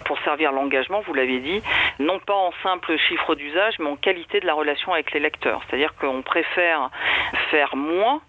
Pour 0.04 0.18
servir 0.24 0.52
l'engagement, 0.52 1.00
vous 1.06 1.14
l'avez 1.14 1.38
dit, 1.38 1.62
non 2.00 2.18
pas 2.18 2.34
en 2.34 2.52
simple 2.62 2.98
chiffre 2.98 3.34
d'usage, 3.34 3.78
mais 3.78 3.88
en 3.88 3.96
qualité 3.96 4.40
de 4.40 4.46
la 4.46 4.52
relation 4.52 4.92
avec 4.92 5.12
les 5.12 5.20
lecteurs. 5.20 5.62
C'est-à-dire 5.66 5.94
qu'on 5.98 6.20
préfère 6.20 6.90
faire 7.50 7.76
moins, 7.76 8.20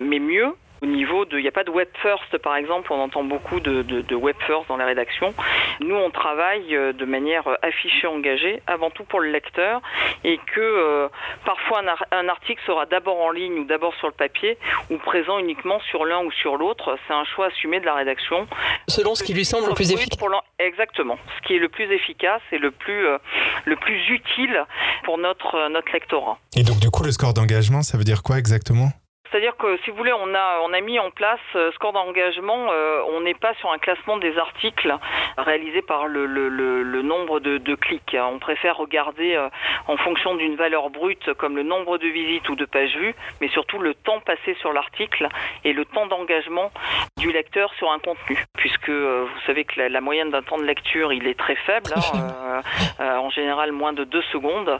mais 0.00 0.18
mieux, 0.18 0.54
au 0.84 0.86
niveau 0.86 1.24
de, 1.24 1.38
il 1.38 1.42
n'y 1.42 1.48
a 1.48 1.52
pas 1.52 1.64
de 1.64 1.70
web 1.70 1.88
first 2.02 2.36
par 2.38 2.56
exemple, 2.56 2.92
on 2.92 3.00
entend 3.00 3.24
beaucoup 3.24 3.58
de, 3.60 3.82
de, 3.82 4.14
web 4.14 4.36
first 4.46 4.68
dans 4.68 4.76
la 4.76 4.84
rédaction. 4.84 5.34
Nous, 5.80 5.94
on 5.94 6.10
travaille 6.10 6.76
euh, 6.76 6.92
de 6.92 7.04
manière 7.04 7.44
affichée, 7.62 8.06
engagée, 8.06 8.62
avant 8.66 8.90
tout 8.90 9.04
pour 9.04 9.20
le 9.20 9.30
lecteur, 9.30 9.80
et 10.24 10.38
que 10.54 10.60
euh, 10.60 11.08
parfois 11.44 11.82
un, 12.12 12.28
article 12.28 12.62
sera 12.66 12.86
d'abord 12.86 13.20
en 13.20 13.30
ligne 13.30 13.60
ou 13.60 13.64
d'abord 13.64 13.94
sur 13.94 14.08
le 14.08 14.12
papier, 14.12 14.58
ou 14.90 14.98
présent 14.98 15.38
uniquement 15.38 15.80
sur 15.90 16.04
l'un 16.04 16.22
ou 16.22 16.30
sur 16.32 16.56
l'autre. 16.56 16.98
C'est 17.06 17.14
un 17.14 17.24
choix 17.24 17.46
assumé 17.46 17.80
de 17.80 17.86
la 17.86 17.94
rédaction. 17.94 18.46
Selon 18.88 19.14
ce 19.14 19.24
qui 19.24 19.32
lui 19.32 19.44
semble 19.44 19.68
le 19.68 19.74
plus 19.74 19.90
efficace. 19.90 20.18
Exactement. 20.58 21.18
Ce 21.38 21.46
qui 21.46 21.56
est 21.56 21.58
le 21.58 21.68
plus 21.68 21.90
efficace 21.92 22.42
et 22.52 22.58
le 22.58 22.70
plus, 22.70 23.06
euh, 23.06 23.18
le 23.64 23.76
plus 23.76 23.98
utile 24.10 24.64
pour 25.04 25.18
notre, 25.18 25.68
notre 25.70 25.92
lectorat. 25.92 26.38
Et 26.56 26.62
donc, 26.62 26.78
du 26.78 26.90
coup, 26.90 27.02
le 27.02 27.12
score 27.12 27.34
d'engagement, 27.34 27.82
ça 27.82 27.96
veut 27.98 28.04
dire 28.04 28.22
quoi 28.22 28.38
exactement? 28.38 28.90
C'est-à-dire 29.34 29.56
que 29.56 29.76
si 29.78 29.90
vous 29.90 29.96
voulez, 29.96 30.12
on 30.12 30.32
a, 30.32 30.60
on 30.62 30.72
a 30.72 30.80
mis 30.80 31.00
en 31.00 31.10
place 31.10 31.40
euh, 31.56 31.72
score 31.72 31.92
d'engagement, 31.92 32.68
euh, 32.70 33.00
on 33.08 33.22
n'est 33.22 33.34
pas 33.34 33.52
sur 33.54 33.72
un 33.72 33.78
classement 33.78 34.16
des 34.16 34.38
articles 34.38 34.94
réalisé 35.36 35.82
par 35.82 36.06
le, 36.06 36.24
le, 36.24 36.48
le, 36.48 37.02
nombre 37.02 37.40
de, 37.40 37.58
de, 37.58 37.74
clics. 37.74 38.16
On 38.16 38.38
préfère 38.38 38.76
regarder 38.76 39.34
euh, 39.34 39.48
en 39.88 39.96
fonction 39.96 40.36
d'une 40.36 40.54
valeur 40.54 40.88
brute 40.88 41.34
comme 41.34 41.56
le 41.56 41.64
nombre 41.64 41.98
de 41.98 42.06
visites 42.06 42.48
ou 42.48 42.54
de 42.54 42.64
pages 42.64 42.94
vues, 42.94 43.16
mais 43.40 43.48
surtout 43.48 43.80
le 43.80 43.94
temps 43.94 44.20
passé 44.20 44.54
sur 44.60 44.72
l'article 44.72 45.26
et 45.64 45.72
le 45.72 45.84
temps 45.84 46.06
d'engagement 46.06 46.70
du 47.18 47.32
lecteur 47.32 47.74
sur 47.74 47.90
un 47.90 47.98
contenu. 47.98 48.38
Puisque 48.56 48.88
vous 48.88 49.40
savez 49.46 49.64
que 49.64 49.80
la, 49.80 50.00
moyenne 50.00 50.30
d'un 50.30 50.42
temps 50.42 50.58
de 50.58 50.64
lecture, 50.64 51.12
il 51.12 51.26
est 51.26 51.38
très 51.38 51.56
faible, 51.56 51.90
hein, 51.96 52.62
en 53.00 53.30
général 53.30 53.72
moins 53.72 53.92
de 53.92 54.04
deux 54.04 54.22
secondes. 54.32 54.78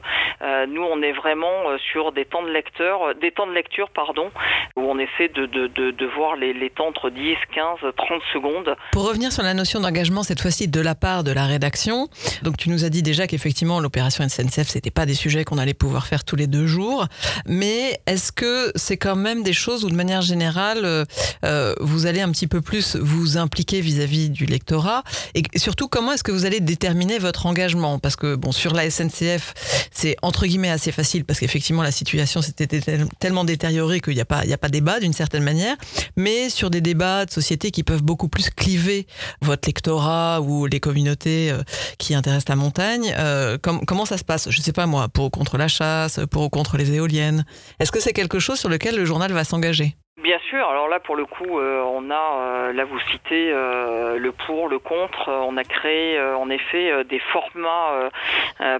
nous, 0.69 0.83
on 0.83 1.03
est 1.03 1.13
vraiment 1.13 1.77
sur 1.93 2.13
des 2.13 2.25
temps 2.25 2.43
de 2.43 2.51
lecteur, 2.51 3.15
des 3.17 3.33
temps 3.33 3.47
de 3.47 3.53
lecture, 3.53 3.91
pardon, 3.91 4.31
où 4.77 4.83
on 4.83 4.99
essaie 4.99 5.29
de, 5.29 5.47
de, 5.47 5.69
de, 5.69 6.07
voir 6.17 6.37
les, 6.37 6.53
les, 6.53 6.71
temps 6.71 6.89
entre 6.89 7.11
10, 7.11 7.37
15, 7.55 7.79
30 7.97 8.23
secondes. 8.33 8.77
Pour 8.93 9.09
revenir 9.09 9.33
sur 9.33 9.43
la 9.43 9.55
notion 9.55 9.81
d'engagement, 9.81 10.23
cette 10.23 10.41
fois-ci 10.41 10.69
de 10.69 10.81
la 10.81 10.95
part 10.95 11.25
de 11.25 11.33
la 11.33 11.47
rédaction, 11.47 12.09
donc 12.43 12.57
tu 12.57 12.71
nous 12.71 12.85
as 12.85 12.91
dit 12.91 13.03
déjà 13.03 13.27
qu'effectivement 13.27 13.81
l'opération 13.81 14.27
SNCF, 14.29 14.69
c'était 14.69 14.91
pas 14.91 15.07
des 15.07 15.15
sujets 15.15 15.45
qu'on 15.45 15.59
allait 15.59 15.75
pouvoir 15.75 16.07
faire 16.07 16.25
tous 16.25 16.37
les 16.37 16.47
deux 16.47 16.67
jours, 16.67 17.07
mais 17.47 18.01
est-ce 18.07 18.33
que 18.33 18.73
c'est 18.75 18.97
quand 18.97 19.17
même 19.17 19.43
des 19.43 19.53
choses 19.53 19.85
où 19.85 19.91
de 19.91 19.95
manière 19.95 20.23
générale, 20.23 21.07
euh, 21.45 21.75
vous 21.81 22.07
allez 22.07 22.21
un 22.21 22.31
petit 22.31 22.47
peu 22.47 22.61
plus 22.61 22.97
vous 22.97 23.37
impliquer 23.37 23.81
vis-à-vis 23.81 24.31
du 24.31 24.47
lectorat 24.47 25.05
et 25.35 25.43
surtout 25.57 25.89
comment 25.89 26.13
est-ce 26.13 26.25
que 26.25 26.33
vous 26.33 26.47
allez 26.47 26.61
déterminer 26.61 27.19
votre 27.19 27.47
engagement? 27.47 27.99
Parce 27.99 28.17
que 28.17 28.35
bon, 28.35 28.53
sur 28.53 28.75
la 28.75 28.91
SNCF, 28.91 29.55
c'est 29.91 30.17
entre 30.23 30.47
guillemets 30.47 30.71
assez 30.71 30.93
facile 30.93 31.25
parce 31.25 31.39
qu'effectivement 31.39 31.83
la 31.83 31.93
situation 31.93 32.43
s'était 32.43 32.81
tellement 33.19 33.45
détériorée 33.45 34.01
qu'il 34.01 34.15
n'y 34.15 34.21
a 34.21 34.24
pas 34.25 34.45
il 34.45 34.49
n'y 34.49 34.55
a 34.55 34.59
pas 34.59 34.69
débat 34.69 35.01
d'une 35.01 35.13
certaine 35.13 35.43
manière, 35.43 35.77
mais 36.17 36.49
sur 36.51 36.71
des 36.71 36.81
débats 36.81 37.27
de 37.27 37.31
société 37.31 37.71
qui 37.71 37.83
peuvent 37.83 38.03
beaucoup 38.03 38.29
plus 38.29 38.51
cliver 38.51 39.07
votre 39.41 39.69
lectorat 39.69 40.41
ou 40.41 40.67
les 40.67 40.81
communautés 40.81 41.51
euh, 41.51 41.63
qui 41.99 42.15
intéressent 42.15 42.49
la 42.49 42.57
montagne, 42.57 43.15
euh, 43.19 43.59
comment 43.59 44.05
ça 44.05 44.19
se 44.19 44.25
passe? 44.25 44.51
Je 44.51 44.61
sais 44.61 44.73
pas 44.73 44.87
moi, 44.87 45.09
pour 45.09 45.27
ou 45.27 45.31
contre 45.31 45.59
la 45.59 45.69
chasse, 45.69 46.21
pour 46.31 46.43
ou 46.43 46.49
contre 46.49 46.77
les 46.77 46.93
éoliennes. 46.93 47.45
Est-ce 47.81 47.93
que 47.93 48.01
c'est 48.01 48.13
quelque 48.13 48.39
chose 48.39 48.59
sur 48.59 48.69
lequel 48.69 48.97
le 48.97 49.05
journal 49.05 49.33
va 49.33 49.45
s'engager? 49.45 49.97
Bien 50.25 50.39
sûr. 50.49 50.67
Alors 50.67 50.89
là, 50.89 51.01
pour 51.01 51.17
le 51.17 51.27
coup, 51.27 51.59
euh, 51.59 51.83
on 51.83 52.11
a, 52.11 52.15
euh, 52.15 52.73
là 52.73 52.87
vous 52.87 52.99
citez 53.13 53.53
euh, 53.53 54.17
le 54.17 54.33
pour, 54.33 54.69
le 54.69 54.79
contre. 54.79 55.29
On 55.29 55.59
a 55.59 55.65
créé 55.65 56.19
en 56.19 56.49
effet 56.49 57.05
des 57.05 57.19
formats 57.19 58.09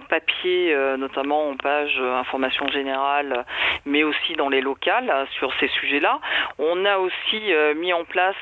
papier, 0.09 0.75
notamment 0.97 1.49
en 1.49 1.55
page 1.55 1.99
information 1.99 2.67
générale, 2.69 3.45
mais 3.85 4.03
aussi 4.03 4.33
dans 4.33 4.49
les 4.49 4.61
locales 4.61 5.27
sur 5.37 5.53
ces 5.59 5.67
sujets-là. 5.67 6.19
On 6.57 6.83
a 6.85 6.97
aussi 6.97 7.41
mis 7.75 7.93
en 7.93 8.05
place, 8.05 8.35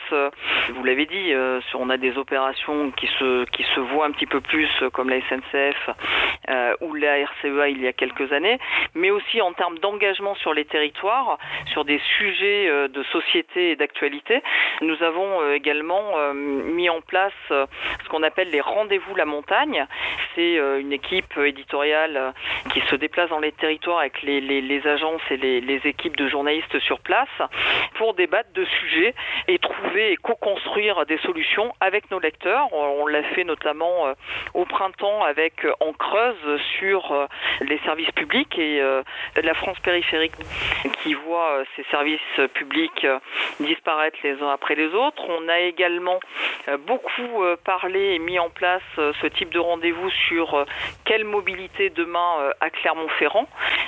vous 0.70 0.84
l'avez 0.84 1.06
dit, 1.06 1.34
on 1.74 1.90
a 1.90 1.98
des 1.98 2.18
opérations 2.18 2.92
qui 2.92 3.08
se 3.20 3.44
qui 3.46 3.64
se 3.76 3.80
voient 3.80 4.06
un 4.06 4.12
petit 4.12 4.28
peu 4.28 4.40
plus 4.40 4.70
comme 4.94 5.10
la 5.10 5.20
SNCF 5.22 5.90
ou 6.82 6.94
la 6.94 7.26
RCEA 7.26 7.70
il 7.70 7.82
y 7.82 7.88
a 7.88 7.94
quelques 7.94 8.32
années, 8.32 8.60
mais 8.96 9.12
aussi 9.12 9.42
en 9.42 9.54
termes 9.54 9.80
d'engagement 9.80 10.36
sur 10.36 10.54
les 10.54 10.66
territoires, 10.66 11.38
sur 11.74 11.84
des 11.84 12.00
sujets 12.18 12.70
de 12.94 13.04
société 13.04 13.72
et 13.72 13.76
d'actualité. 13.76 14.42
Nous 14.82 15.02
avons 15.04 15.52
également 15.52 16.34
mis 16.34 16.90
en 16.90 17.02
place 17.02 17.34
ce 17.50 18.10
qu'on 18.10 18.24
appelle 18.24 18.50
les 18.50 18.62
rendez-vous 18.62 19.16
la 19.16 19.26
montagne. 19.26 19.86
C'est 20.36 20.56
une 20.56 20.94
équipe 20.94 21.38
éditoriale 21.38 22.34
qui 22.72 22.82
se 22.82 22.96
déplace 22.96 23.30
dans 23.30 23.40
les 23.40 23.52
territoires 23.52 24.00
avec 24.00 24.22
les, 24.22 24.88
agences 24.88 25.22
et 25.30 25.38
les, 25.38 25.62
les, 25.62 25.82
équipes 25.86 26.18
de 26.18 26.28
journalistes 26.28 26.80
sur 26.80 27.00
place 27.00 27.30
pour 27.96 28.14
débattre 28.14 28.52
de 28.54 28.66
sujets 28.66 29.14
et 29.48 29.60
trouver 29.60 30.14
et 30.14 30.18
co-construire 30.18 31.06
des 31.06 31.18
solutions 31.20 31.74
avec 31.80 32.10
nos 32.12 32.20
lecteurs. 32.20 32.72
On 32.74 33.08
l'a 33.08 33.24
fait 33.24 33.44
notamment 33.44 34.14
au 34.54 34.66
printemps 34.66 35.24
avec 35.24 35.66
En 35.80 35.94
Creuse 35.94 36.62
sur 36.80 37.28
les 37.62 37.78
services 37.80 38.12
publics 38.12 38.58
et 38.58 38.82
la 39.42 39.54
France 39.54 39.80
périphérique 39.80 40.34
qui 41.02 41.14
voit 41.14 41.64
ses 41.76 41.84
services 41.92 42.20
publics 42.54 42.83
disparaître 43.60 44.18
les 44.24 44.42
uns 44.42 44.50
après 44.50 44.76
les 44.76 44.94
autres. 44.94 45.24
On 45.28 45.48
a 45.50 45.60
également 45.60 46.20
beaucoup 46.88 47.44
parlé 47.64 48.16
et 48.16 48.20
mis 48.20 48.40
en 48.40 48.50
place 48.50 48.82
ce 48.96 49.28
type 49.28 49.50
de 49.52 49.60
rendez-vous 49.60 50.10
sur 50.28 50.66
quelle 51.06 51.26
mobilité 51.26 51.90
demain 51.90 52.52
à 52.60 52.70
Clermont-Ferrand. 52.70 53.48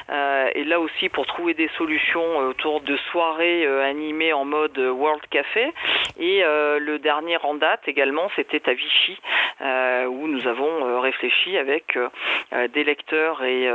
et 0.09 0.63
là 0.63 0.79
aussi 0.79 1.09
pour 1.09 1.25
trouver 1.25 1.53
des 1.53 1.69
solutions 1.77 2.37
autour 2.37 2.81
de 2.81 2.95
soirées 3.11 3.65
animées 3.83 4.33
en 4.33 4.45
mode 4.45 4.77
World 4.77 5.23
Café. 5.29 5.73
Et 6.19 6.41
le 6.41 6.97
dernier 6.97 7.37
en 7.43 7.55
date 7.55 7.87
également, 7.87 8.29
c'était 8.35 8.69
à 8.69 8.73
Vichy, 8.73 9.17
où 9.61 10.27
nous 10.27 10.47
avons 10.47 10.99
réfléchi 10.99 11.57
avec 11.57 11.97
des 12.73 12.83
lecteurs 12.83 13.43
et 13.43 13.69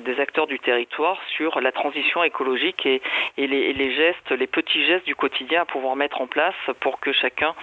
des 0.00 0.20
acteurs 0.20 0.46
du 0.46 0.58
territoire 0.58 1.18
sur 1.36 1.60
la 1.60 1.72
transition 1.72 2.22
écologique 2.22 2.86
et, 2.86 3.00
les, 3.36 3.94
gestes, 3.94 4.30
les 4.30 4.46
petits 4.46 4.59
gestes 4.68 5.06
du 5.06 5.14
quotidien 5.14 5.62
à 5.62 5.64
pouvoir 5.64 5.96
mettre 5.96 6.20
en 6.20 6.26
place 6.26 6.54
pour 6.80 7.00
que 7.00 7.12
chacun 7.12 7.54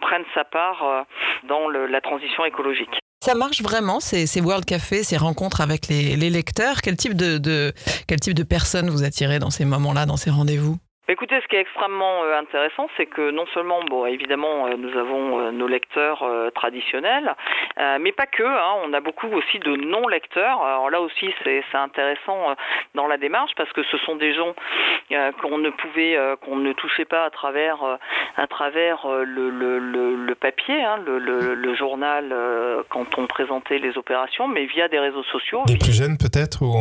prenne 0.00 0.24
sa 0.34 0.44
part 0.44 1.06
dans 1.44 1.68
la 1.68 2.00
transition 2.00 2.44
écologique. 2.44 2.98
Ça 3.24 3.34
marche 3.34 3.60
vraiment, 3.60 3.98
ces, 3.98 4.40
World 4.40 4.64
Café, 4.64 5.02
ces 5.02 5.16
rencontres 5.16 5.60
avec 5.60 5.88
les, 5.88 6.16
lecteurs? 6.30 6.80
Quel 6.82 6.96
type 6.96 7.14
de, 7.14 7.72
quel 8.06 8.20
type 8.20 8.34
de 8.34 8.42
personnes 8.42 8.88
vous 8.88 9.02
attirez 9.02 9.38
dans 9.38 9.50
ces 9.50 9.64
moments-là, 9.64 10.06
dans 10.06 10.16
ces 10.16 10.30
rendez-vous? 10.30 10.76
Écoutez, 11.08 11.40
ce 11.40 11.46
qui 11.46 11.54
est 11.54 11.60
extrêmement 11.60 12.24
euh, 12.24 12.36
intéressant, 12.36 12.88
c'est 12.96 13.06
que 13.06 13.30
non 13.30 13.46
seulement, 13.54 13.78
bon, 13.88 14.06
évidemment, 14.06 14.66
euh, 14.66 14.74
nous 14.76 14.98
avons 14.98 15.38
euh, 15.38 15.50
nos 15.52 15.68
lecteurs 15.68 16.24
traditionnels, 16.54 17.34
mais 18.00 18.10
pas 18.10 18.26
que. 18.26 18.42
Hein, 18.42 18.74
on 18.84 18.92
a 18.92 19.00
beaucoup 19.00 19.28
aussi 19.28 19.58
de 19.60 19.76
non-lecteurs. 19.76 20.62
Alors 20.62 20.90
là 20.90 21.00
aussi, 21.00 21.32
c'est 21.44 21.62
intéressant 21.74 22.56
dans 22.94 23.06
la 23.06 23.18
démarche 23.18 23.52
parce 23.56 23.70
que 23.72 23.82
ce 23.84 23.98
sont 23.98 24.16
des 24.16 24.34
gens 24.34 24.54
qu'on 25.40 25.58
ne 25.58 25.70
pouvait, 25.70 26.18
qu'on 26.42 26.56
ne 26.56 26.72
touchait 26.72 27.04
pas 27.04 27.24
à 27.24 27.30
travers, 27.30 27.98
à 28.36 28.46
travers 28.46 29.06
le, 29.06 29.50
le, 29.50 29.78
le, 29.78 30.34
papier, 30.34 30.82
hein, 30.82 30.98
le, 31.04 31.18
le, 31.18 31.74
journal, 31.74 32.34
quand 32.88 33.18
on 33.18 33.26
présentait 33.26 33.78
les 33.78 33.96
opérations, 33.98 34.48
mais 34.48 34.64
via 34.66 34.88
des 34.88 34.98
réseaux 34.98 35.24
sociaux. 35.24 35.62
Des 35.66 35.76
plus 35.76 35.96
jeunes 35.96 36.16
peut-être 36.18 36.62
ou 36.62 36.74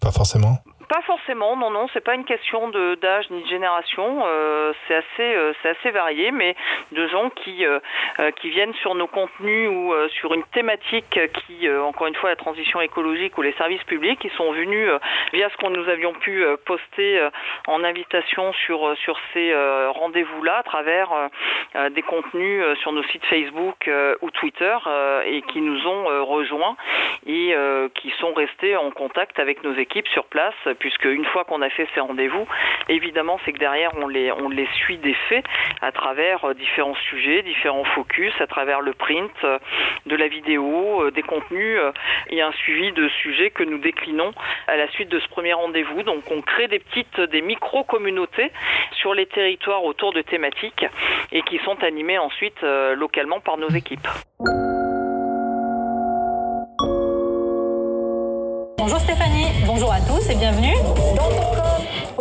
pas 0.00 0.12
forcément? 0.12 0.58
Pas 0.92 1.00
forcément, 1.06 1.56
non, 1.56 1.70
non, 1.70 1.86
c'est 1.94 2.04
pas 2.04 2.14
une 2.14 2.26
question 2.26 2.68
d'âge 2.68 3.30
ni 3.30 3.42
de 3.42 3.48
génération. 3.48 4.24
Euh, 4.26 4.74
c'est 4.86 4.96
assez, 4.96 5.34
euh, 5.34 5.54
c'est 5.62 5.70
assez 5.70 5.90
varié, 5.90 6.30
mais 6.32 6.54
de 6.90 7.06
gens 7.06 7.30
qui 7.30 7.64
euh, 7.64 7.80
qui 8.36 8.50
viennent 8.50 8.74
sur 8.74 8.94
nos 8.94 9.06
contenus 9.06 9.70
ou 9.70 9.94
sur 10.20 10.34
une 10.34 10.44
thématique 10.52 11.18
qui, 11.32 11.66
encore 11.70 12.08
une 12.08 12.14
fois, 12.14 12.28
la 12.28 12.36
transition 12.36 12.82
écologique 12.82 13.38
ou 13.38 13.42
les 13.42 13.54
services 13.54 13.82
publics, 13.84 14.18
qui 14.18 14.28
sont 14.36 14.52
venus 14.52 14.86
via 15.32 15.48
ce 15.48 15.56
qu'on 15.56 15.70
nous 15.70 15.88
avions 15.88 16.12
pu 16.12 16.44
poster 16.66 17.26
en 17.66 17.82
invitation 17.84 18.52
sur 18.52 18.94
sur 18.98 19.18
ces 19.32 19.54
rendez-vous-là 19.88 20.58
à 20.58 20.62
travers 20.62 21.08
des 21.90 22.02
contenus 22.02 22.62
sur 22.80 22.92
nos 22.92 23.02
sites 23.04 23.24
Facebook 23.26 23.90
ou 24.20 24.30
Twitter 24.30 24.76
et 25.24 25.40
qui 25.42 25.62
nous 25.62 25.86
ont 25.86 26.26
rejoints 26.26 26.76
et 27.26 27.54
qui 27.94 28.10
sont 28.20 28.34
restés 28.34 28.76
en 28.76 28.90
contact 28.90 29.38
avec 29.38 29.62
nos 29.64 29.74
équipes 29.74 30.08
sur 30.08 30.24
place 30.24 30.54
puisque 30.82 31.04
une 31.04 31.24
fois 31.26 31.44
qu'on 31.44 31.62
a 31.62 31.70
fait 31.70 31.86
ces 31.94 32.00
rendez-vous, 32.00 32.44
évidemment, 32.88 33.38
c'est 33.44 33.52
que 33.52 33.58
derrière, 33.58 33.92
on 33.96 34.08
les, 34.08 34.66
suit 34.74 34.98
des 34.98 35.14
faits 35.28 35.44
à 35.80 35.92
travers 35.92 36.44
euh, 36.44 36.54
différents 36.54 36.96
sujets, 37.08 37.42
différents 37.42 37.84
focus, 37.84 38.32
à 38.40 38.48
travers 38.48 38.80
le 38.80 38.92
print, 38.92 39.30
euh, 39.44 39.60
de 40.06 40.16
la 40.16 40.26
vidéo, 40.26 41.04
euh, 41.04 41.12
des 41.12 41.22
contenus 41.22 41.78
et 42.30 42.42
un 42.42 42.50
suivi 42.52 42.90
de 42.90 43.08
sujets 43.22 43.50
que 43.50 43.62
nous 43.62 43.78
déclinons 43.78 44.32
à 44.66 44.76
la 44.76 44.88
suite 44.88 45.08
de 45.08 45.20
ce 45.20 45.28
premier 45.28 45.52
rendez-vous. 45.52 46.02
Donc, 46.02 46.24
on 46.32 46.42
crée 46.42 46.66
des 46.66 46.80
petites, 46.80 47.20
des 47.20 47.42
micro-communautés 47.42 48.50
sur 49.00 49.14
les 49.14 49.26
territoires 49.26 49.84
autour 49.84 50.12
de 50.12 50.22
thématiques 50.22 50.84
et 51.30 51.42
qui 51.42 51.58
sont 51.58 51.80
animées 51.84 52.18
ensuite 52.18 52.60
localement 52.62 53.38
par 53.38 53.56
nos 53.56 53.68
équipes. 53.68 54.08
Bonjour 58.78 58.98
Stéphanie, 58.98 59.41
bonjour 59.74 59.90
à 59.90 60.00
tous 60.02 60.28
et 60.28 60.34
bienvenue 60.34 60.76
dans 61.16 61.30
ton 61.30 61.71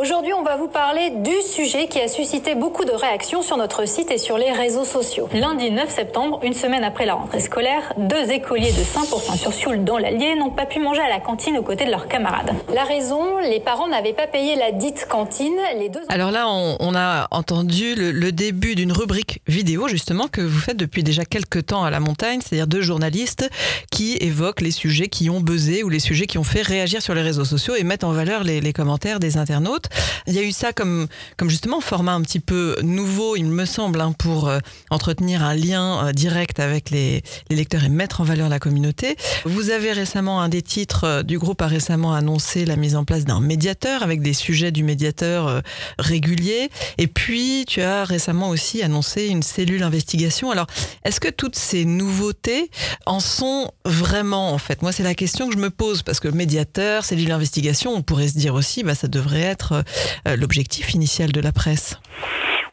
Aujourd'hui, 0.02 0.34
on 0.34 0.42
va 0.42 0.58
vous 0.58 0.68
parler 0.68 1.12
du 1.12 1.44
sujet 1.44 1.86
qui 1.88 2.00
a 2.00 2.08
suscité 2.08 2.56
beaucoup 2.56 2.86
de 2.86 2.92
réactions 2.92 3.44
sur 3.44 3.56
notre 3.56 3.88
site 3.88 4.10
et 4.10 4.18
sur 4.18 4.40
les 4.40 4.52
réseaux 4.52 4.84
sociaux. 4.84 5.30
Lundi 5.32 5.70
9 5.70 5.88
septembre, 5.92 6.40
une 6.42 6.56
semaine 6.56 6.84
après 6.84 7.06
la 7.06 7.14
rentrée 7.14 7.40
scolaire, 7.40 7.94
deux 8.00 8.32
écoliers 8.32 8.72
de 8.72 8.82
5% 8.82 9.38
sur 9.38 9.54
Sioule 9.54 9.84
dans 9.84 10.00
l'Allier 10.00 10.34
n'ont 10.40 10.50
pas 10.50 10.66
pu 10.66 10.80
manger 10.80 11.02
à 11.02 11.10
la 11.10 11.20
cantine 11.20 11.56
aux 11.60 11.62
côtés 11.62 11.86
de 11.86 11.92
leurs 11.92 12.08
camarades. 12.08 12.52
La 12.74 12.84
raison, 12.84 13.38
les 13.38 13.60
parents 13.60 13.88
n'avaient 13.88 14.14
pas 14.14 14.26
payé 14.26 14.56
la 14.56 14.72
dite 14.72 15.06
cantine. 15.08 15.54
Les 15.78 15.90
deux 15.90 16.02
Alors 16.10 16.32
là, 16.32 16.48
on, 16.50 16.96
a 16.96 17.28
entendu 17.30 17.94
le, 17.94 18.32
début 18.32 18.74
d'une 18.74 18.94
rubrique 18.94 19.44
vidéo 19.46 19.88
justement 19.88 20.28
que 20.28 20.42
vous 20.42 20.60
faites 20.60 20.78
depuis 20.78 21.04
déjà 21.04 21.26
quelques 21.26 21.68
temps 21.68 21.84
à 21.84 21.92
la 21.92 22.00
montagne, 22.00 22.40
c'est-à-dire 22.42 22.66
deux 22.66 22.82
journalistes 22.82 23.48
qui 23.92 24.18
évoquent 24.20 24.62
les 24.62 24.72
sujets 24.72 25.10
qui 25.10 25.30
ont 25.30 25.42
buzzé 25.42 25.84
ou 25.84 25.90
les 25.90 26.00
sujets 26.00 26.26
qui 26.26 26.40
ont 26.40 26.44
fait 26.44 26.64
réagir 26.64 27.04
sur 27.04 27.14
les 27.14 27.22
réseaux 27.22 27.46
sociaux 27.46 27.76
et 27.76 27.84
mettent 27.84 28.04
en 28.04 28.14
valeur 28.14 28.44
les, 28.44 28.62
les 28.62 28.74
commentaires 28.74 29.20
des 29.20 29.38
internautes. 29.38 29.91
Il 30.28 30.34
y 30.34 30.40
a 30.40 30.44
eu 30.44 30.52
ça 30.52 30.74
comme, 30.74 31.08
comme 31.38 31.50
justement 31.50 31.82
format 31.82 32.14
un 32.14 32.22
petit 32.22 32.40
peu 32.40 32.76
nouveau, 32.84 33.36
il 33.36 33.46
me 33.46 33.66
semble, 33.66 34.02
hein, 34.02 34.14
pour 34.18 34.48
euh, 34.48 34.60
entretenir 34.90 35.44
un 35.44 35.54
lien 35.54 36.08
euh, 36.08 36.12
direct 36.12 36.60
avec 36.60 36.90
les, 36.90 37.24
lecteurs 37.50 37.84
et 37.84 37.90
mettre 37.90 38.22
en 38.22 38.24
valeur 38.24 38.50
la 38.50 38.60
communauté. 38.60 39.16
Vous 39.46 39.70
avez 39.70 39.92
récemment, 39.92 40.42
un 40.42 40.50
des 40.50 40.62
titres 40.62 41.04
euh, 41.06 41.24
du 41.24 41.38
groupe 41.38 41.62
a 41.62 41.68
récemment 41.68 42.14
annoncé 42.14 42.66
la 42.66 42.76
mise 42.76 42.96
en 42.96 43.04
place 43.04 43.26
d'un 43.26 43.40
médiateur 43.40 44.04
avec 44.04 44.22
des 44.22 44.34
sujets 44.34 44.72
du 44.72 44.84
médiateur 44.84 45.62
réguliers. 45.98 46.70
Et 46.98 47.08
puis, 47.08 47.66
tu 47.68 47.82
as 47.82 48.04
récemment 48.04 48.50
aussi 48.50 48.82
annoncé 48.82 49.28
une 49.28 49.44
cellule 49.44 49.84
investigation. 49.84 50.52
Alors, 50.52 50.68
est-ce 51.04 51.20
que 51.20 51.30
toutes 51.30 51.56
ces 51.56 51.86
nouveautés 51.86 52.70
en 53.06 53.20
sont 53.20 53.72
vraiment, 53.86 54.54
en 54.54 54.58
fait? 54.58 54.82
Moi, 54.82 54.92
c'est 54.92 55.04
la 55.04 55.16
question 55.16 55.48
que 55.48 55.54
je 55.54 55.60
me 55.60 55.70
pose 55.70 56.04
parce 56.04 56.20
que 56.20 56.28
médiateur, 56.28 57.04
cellule 57.04 57.28
d'investigation, 57.28 57.94
on 57.94 58.02
pourrait 58.02 58.28
se 58.28 58.38
dire 58.38 58.54
aussi, 58.54 58.84
bah, 58.84 58.96
ça 58.96 59.08
devrait 59.08 59.42
être 59.42 59.81
l'objectif 60.26 60.94
initial 60.94 61.32
de 61.32 61.41
la 61.41 61.52
presse. 61.52 62.00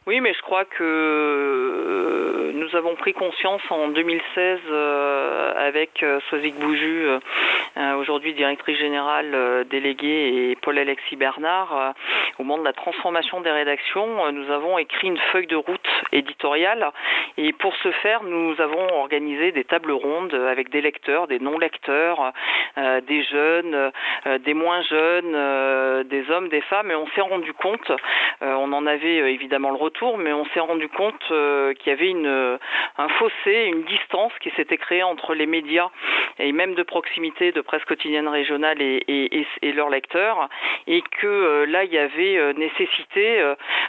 Oui, 0.09 0.21
mais 0.21 0.33
je 0.33 0.41
crois 0.41 0.65
que 0.65 0.81
euh, 0.81 2.51
nous 2.55 2.75
avons 2.75 2.95
pris 2.95 3.13
conscience 3.13 3.61
en 3.69 3.89
2016 3.89 4.59
euh, 4.71 5.53
avec 5.55 6.03
Sozik 6.31 6.55
Bouju, 6.55 7.05
aujourd'hui 7.99 8.33
directrice 8.33 8.79
générale 8.79 9.67
déléguée, 9.69 10.49
et 10.49 10.55
Paul-Alexis 10.63 11.15
Bernard, 11.15 11.93
au 12.39 12.43
moment 12.43 12.57
de 12.57 12.65
la 12.65 12.73
transformation 12.73 13.41
des 13.41 13.51
rédactions, 13.51 14.31
nous 14.31 14.51
avons 14.51 14.79
écrit 14.79 15.09
une 15.09 15.19
feuille 15.31 15.45
de 15.45 15.55
route 15.55 15.87
éditoriale. 16.11 16.91
Et 17.37 17.53
pour 17.53 17.75
ce 17.75 17.91
faire, 17.91 18.23
nous 18.23 18.59
avons 18.59 18.87
organisé 18.95 19.51
des 19.51 19.63
tables 19.63 19.91
rondes 19.91 20.33
avec 20.33 20.69
des 20.69 20.81
lecteurs, 20.81 21.27
des 21.27 21.39
non-lecteurs, 21.39 22.33
des 22.75 23.23
jeunes, 23.23 23.91
des 24.39 24.53
moins 24.55 24.81
jeunes, 24.81 26.03
des 26.07 26.31
hommes, 26.31 26.49
des 26.49 26.61
femmes, 26.61 26.89
et 26.89 26.95
on 26.95 27.07
s'est 27.09 27.21
rendu 27.21 27.53
compte, 27.53 27.91
on 28.41 28.73
en 28.73 28.85
avait 28.87 29.31
évidemment 29.31 29.69
le 29.69 29.77
retour, 29.77 29.98
mais 30.17 30.33
on 30.33 30.45
s'est 30.47 30.59
rendu 30.59 30.87
compte 30.87 31.21
euh, 31.31 31.73
qu'il 31.73 31.89
y 31.91 31.93
avait 31.93 32.09
une, 32.09 32.57
un 32.97 33.09
fossé, 33.09 33.65
une 33.65 33.83
distance 33.83 34.31
qui 34.41 34.49
s'était 34.51 34.77
créée 34.77 35.03
entre 35.03 35.33
les 35.33 35.45
médias 35.45 35.89
et 36.37 36.51
même 36.51 36.73
de 36.75 36.83
proximité 36.83 37.51
de 37.51 37.61
presse 37.61 37.83
quotidienne 37.85 38.27
régionale 38.27 38.81
et, 38.81 39.45
leurs 39.61 39.89
lecteurs, 39.89 40.49
et 40.87 41.01
que 41.01 41.27
euh, 41.27 41.65
là 41.65 41.83
il 41.83 41.93
y 41.93 41.97
avait 41.97 42.37
euh, 42.37 42.53
nécessité 42.53 43.43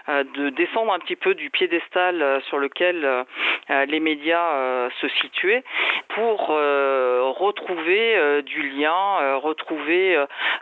de 0.09 0.51
descendre 0.51 0.93
un 0.93 0.99
petit 0.99 1.17
peu 1.17 1.35
du 1.35 1.51
piédestal 1.51 2.43
sur 2.49 2.59
lequel 2.59 3.25
les 3.69 4.01
médias 4.01 4.89
se 5.01 5.09
situaient 5.21 5.63
pour 6.09 6.49
retrouver 6.49 8.43
du 8.43 8.69
lien, 8.71 9.37
retrouver 9.37 10.19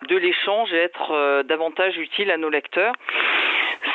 de 0.09 0.17
l'échange 0.17 0.73
et 0.73 0.79
être 0.79 1.43
davantage 1.43 1.97
utile 1.99 2.31
à 2.31 2.37
nos 2.37 2.51
lecteurs. 2.51 2.93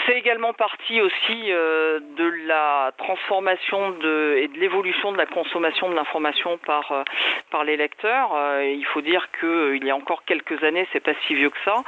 C'est 0.06 0.18
également 0.18 0.54
partie 0.54 1.00
aussi 1.00 1.52
euh, 1.52 2.00
de 2.18 2.34
la 2.46 2.92
transformation 2.98 3.94
et 4.02 4.48
de 4.50 4.60
l'évolution 4.60 5.14
de 5.14 5.18
la 5.18 5.26
consommation 5.26 5.90
de 5.90 5.96
l'information 5.96 6.58
par, 6.58 6.92
euh, 6.92 7.04
par 7.52 7.64
les 7.64 7.78
lecteurs. 7.78 8.36
Euh, 8.36 8.66
il 8.66 8.86
faut 8.88 9.00
dire 9.00 9.30
qu'il 9.40 9.84
y 9.84 9.90
a 9.90 9.96
encore 9.96 10.26
quelques 10.26 10.62
années, 10.64 10.86
c'est 10.92 11.00
pas 11.00 11.14
si 11.26 11.36
vieux 11.36 11.50
que 11.50 11.58
ça, 11.64 11.84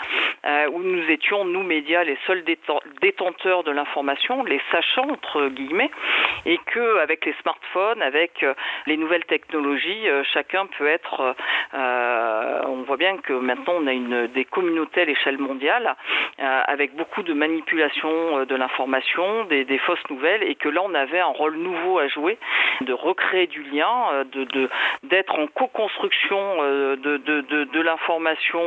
où 0.71 0.79
nous 0.81 1.09
étions, 1.09 1.43
nous 1.43 1.63
médias, 1.63 2.03
les 2.03 2.17
seuls 2.25 2.43
détenteurs 3.01 3.63
de 3.63 3.71
l'information, 3.71 4.43
les 4.43 4.61
sachants, 4.71 5.09
entre 5.09 5.47
guillemets, 5.49 5.91
et 6.45 6.57
que 6.65 6.99
avec 6.99 7.25
les 7.25 7.33
smartphones, 7.41 8.01
avec 8.01 8.45
les 8.85 8.97
nouvelles 8.97 9.25
technologies, 9.25 10.07
chacun 10.33 10.67
peut 10.77 10.87
être... 10.87 11.35
on 11.73 12.83
voit 12.83 12.97
bien 12.97 13.17
que 13.17 13.33
maintenant 13.33 13.73
on 13.77 13.87
a 13.87 13.93
une, 13.93 14.27
des 14.27 14.45
communautés 14.45 15.01
à 15.01 15.05
l'échelle 15.05 15.37
mondiale, 15.37 15.95
avec 16.37 16.95
beaucoup 16.95 17.23
de 17.23 17.33
manipulation 17.33 18.04
euh, 18.07 18.45
de 18.45 18.55
l'information, 18.55 19.45
des, 19.45 19.77
fausses 19.79 20.09
nouvelles, 20.09 20.43
et 20.43 20.55
que 20.55 20.69
là 20.69 20.81
on 20.83 20.93
avait 20.93 21.19
un 21.19 21.25
rôle 21.25 21.55
nouveau 21.55 21.99
à 21.99 22.07
jouer, 22.07 22.37
de 22.81 22.93
recréer 22.93 23.47
du 23.47 23.63
lien, 23.63 23.91
euh, 24.13 24.23
de 24.23 24.69
d'être 25.03 25.37
en 25.37 25.47
co-construction 25.47 26.37
euh, 26.61 26.95
de, 26.95 27.17
de, 27.17 27.81
l'information, 27.81 28.61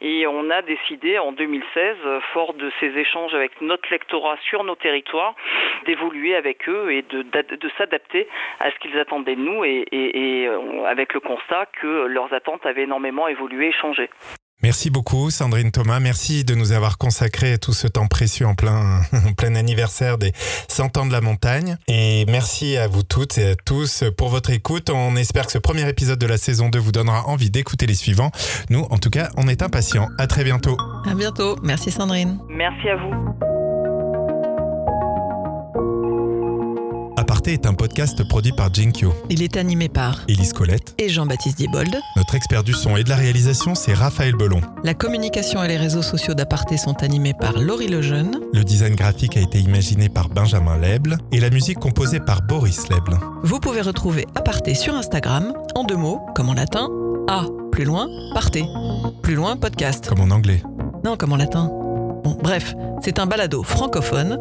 et 0.00 0.26
on 0.26 0.48
a 0.50 0.62
décidé 0.62 1.18
en 1.18 1.32
2016, 1.32 1.96
fort 2.32 2.54
de 2.54 2.70
ces 2.80 2.96
échanges 2.98 3.34
avec 3.34 3.60
notre 3.60 3.88
lectorat 3.90 4.36
sur 4.48 4.64
nos 4.64 4.76
territoires, 4.76 5.34
d'évoluer 5.84 6.34
avec 6.34 6.68
eux 6.68 6.92
et 6.92 7.02
de, 7.02 7.22
de 7.22 7.70
s'adapter 7.76 8.26
à 8.60 8.70
ce 8.70 8.78
qu'ils 8.78 8.98
attendaient 8.98 9.36
de 9.36 9.40
nous, 9.40 9.64
et 9.64 10.48
avec 10.86 11.12
le 11.14 11.20
constat 11.20 11.66
que 11.80 12.06
leurs 12.06 12.32
attentes 12.32 12.64
avaient 12.64 12.84
énormément 12.84 13.28
évolué 13.28 13.68
et 13.68 13.72
changé. 13.72 14.08
Merci 14.62 14.90
beaucoup 14.90 15.30
Sandrine 15.30 15.70
Thomas, 15.70 16.00
merci 16.00 16.44
de 16.44 16.56
nous 16.56 16.72
avoir 16.72 16.98
consacré 16.98 17.58
tout 17.58 17.72
ce 17.72 17.86
temps 17.86 18.08
précieux 18.08 18.44
en 18.44 18.56
plein, 18.56 19.02
en 19.12 19.32
plein 19.32 19.54
anniversaire 19.54 20.18
des 20.18 20.32
100 20.68 20.96
ans 20.96 21.06
de 21.06 21.12
la 21.12 21.20
montagne. 21.20 21.76
Et 21.86 22.24
merci 22.26 22.76
à 22.76 22.88
vous 22.88 23.04
toutes 23.04 23.38
et 23.38 23.50
à 23.50 23.54
tous 23.54 24.02
pour 24.16 24.30
votre 24.30 24.50
écoute. 24.50 24.90
On 24.90 25.14
espère 25.14 25.46
que 25.46 25.52
ce 25.52 25.58
premier 25.58 25.88
épisode 25.88 26.18
de 26.18 26.26
la 26.26 26.38
saison 26.38 26.70
2 26.70 26.78
vous 26.78 26.92
donnera 26.92 27.28
envie 27.28 27.50
d'écouter 27.50 27.86
les 27.86 27.94
suivants. 27.94 28.32
Nous, 28.68 28.84
en 28.90 28.98
tout 28.98 29.10
cas, 29.10 29.30
on 29.36 29.46
est 29.46 29.62
impatients. 29.62 30.08
À 30.18 30.26
très 30.26 30.42
bientôt. 30.42 30.76
À 31.08 31.14
bientôt. 31.14 31.56
Merci 31.62 31.92
Sandrine. 31.92 32.38
Merci 32.48 32.88
à 32.88 32.96
vous. 32.96 33.57
Aparté 37.28 37.52
est 37.52 37.66
un 37.66 37.74
podcast 37.74 38.26
produit 38.26 38.52
par 38.52 38.72
Jinkyo. 38.72 39.12
Il 39.28 39.42
est 39.42 39.58
animé 39.58 39.90
par 39.90 40.22
Élise 40.28 40.54
Colette 40.54 40.94
et 40.96 41.10
Jean-Baptiste 41.10 41.58
Diebold. 41.58 41.94
Notre 42.16 42.34
expert 42.34 42.64
du 42.64 42.72
son 42.72 42.96
et 42.96 43.04
de 43.04 43.10
la 43.10 43.16
réalisation, 43.16 43.74
c'est 43.74 43.92
Raphaël 43.92 44.34
Belon. 44.34 44.62
La 44.82 44.94
communication 44.94 45.62
et 45.62 45.68
les 45.68 45.76
réseaux 45.76 46.00
sociaux 46.00 46.32
d'Aparté 46.32 46.78
sont 46.78 47.02
animés 47.02 47.34
par 47.38 47.58
Laurie 47.58 47.88
Lejeune. 47.88 48.40
Le 48.54 48.64
design 48.64 48.94
graphique 48.94 49.36
a 49.36 49.40
été 49.40 49.58
imaginé 49.60 50.08
par 50.08 50.30
Benjamin 50.30 50.78
Leble 50.78 51.18
et 51.30 51.38
la 51.38 51.50
musique 51.50 51.78
composée 51.78 52.18
par 52.18 52.40
Boris 52.40 52.88
Leble. 52.88 53.18
Vous 53.42 53.60
pouvez 53.60 53.82
retrouver 53.82 54.26
Aparté 54.34 54.74
sur 54.74 54.94
Instagram 54.94 55.52
en 55.74 55.84
deux 55.84 55.98
mots, 55.98 56.22
comme 56.34 56.48
en 56.48 56.54
latin, 56.54 56.88
A, 57.28 57.44
plus 57.72 57.84
loin, 57.84 58.08
Parté. 58.32 58.64
Plus 59.20 59.34
loin, 59.34 59.58
podcast. 59.58 60.08
Comme 60.08 60.22
en 60.22 60.34
anglais. 60.34 60.62
Non, 61.04 61.18
comme 61.18 61.34
en 61.34 61.36
latin. 61.36 61.70
Bon, 62.22 62.36
bref, 62.42 62.74
c'est 63.02 63.18
un 63.18 63.26
balado 63.26 63.62
francophone 63.62 64.38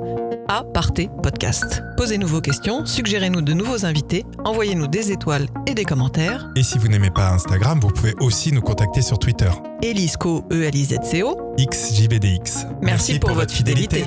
à 0.48 0.64
Partez 0.64 1.10
Podcast. 1.22 1.82
Posez-nous 1.98 2.28
vos 2.28 2.42
questions, 2.42 2.86
suggérez-nous 2.86 3.42
de 3.42 3.54
nouveaux 3.54 3.86
invités, 3.86 4.26
envoyez-nous 4.46 4.88
des 4.88 5.12
étoiles 5.12 5.48
et 5.66 5.74
des 5.74 5.84
commentaires. 5.84 6.50
Et 6.56 6.64
si 6.64 6.78
vous 6.78 6.88
n'aimez 6.88 7.12
pas 7.12 7.30
Instagram, 7.30 7.80
vous 7.80 7.90
pouvez 7.90 8.14
aussi 8.20 8.52
nous 8.52 8.62
contacter 8.62 9.02
sur 9.02 9.20
Twitter. 9.20 9.50
Elisco, 9.82 10.46
E-L-I-Z-C-O. 10.52 11.54
XJBDX. 11.60 12.68
Merci, 12.82 13.20
pour, 13.20 13.32
votre 13.32 13.54
fidélité. 13.54 14.06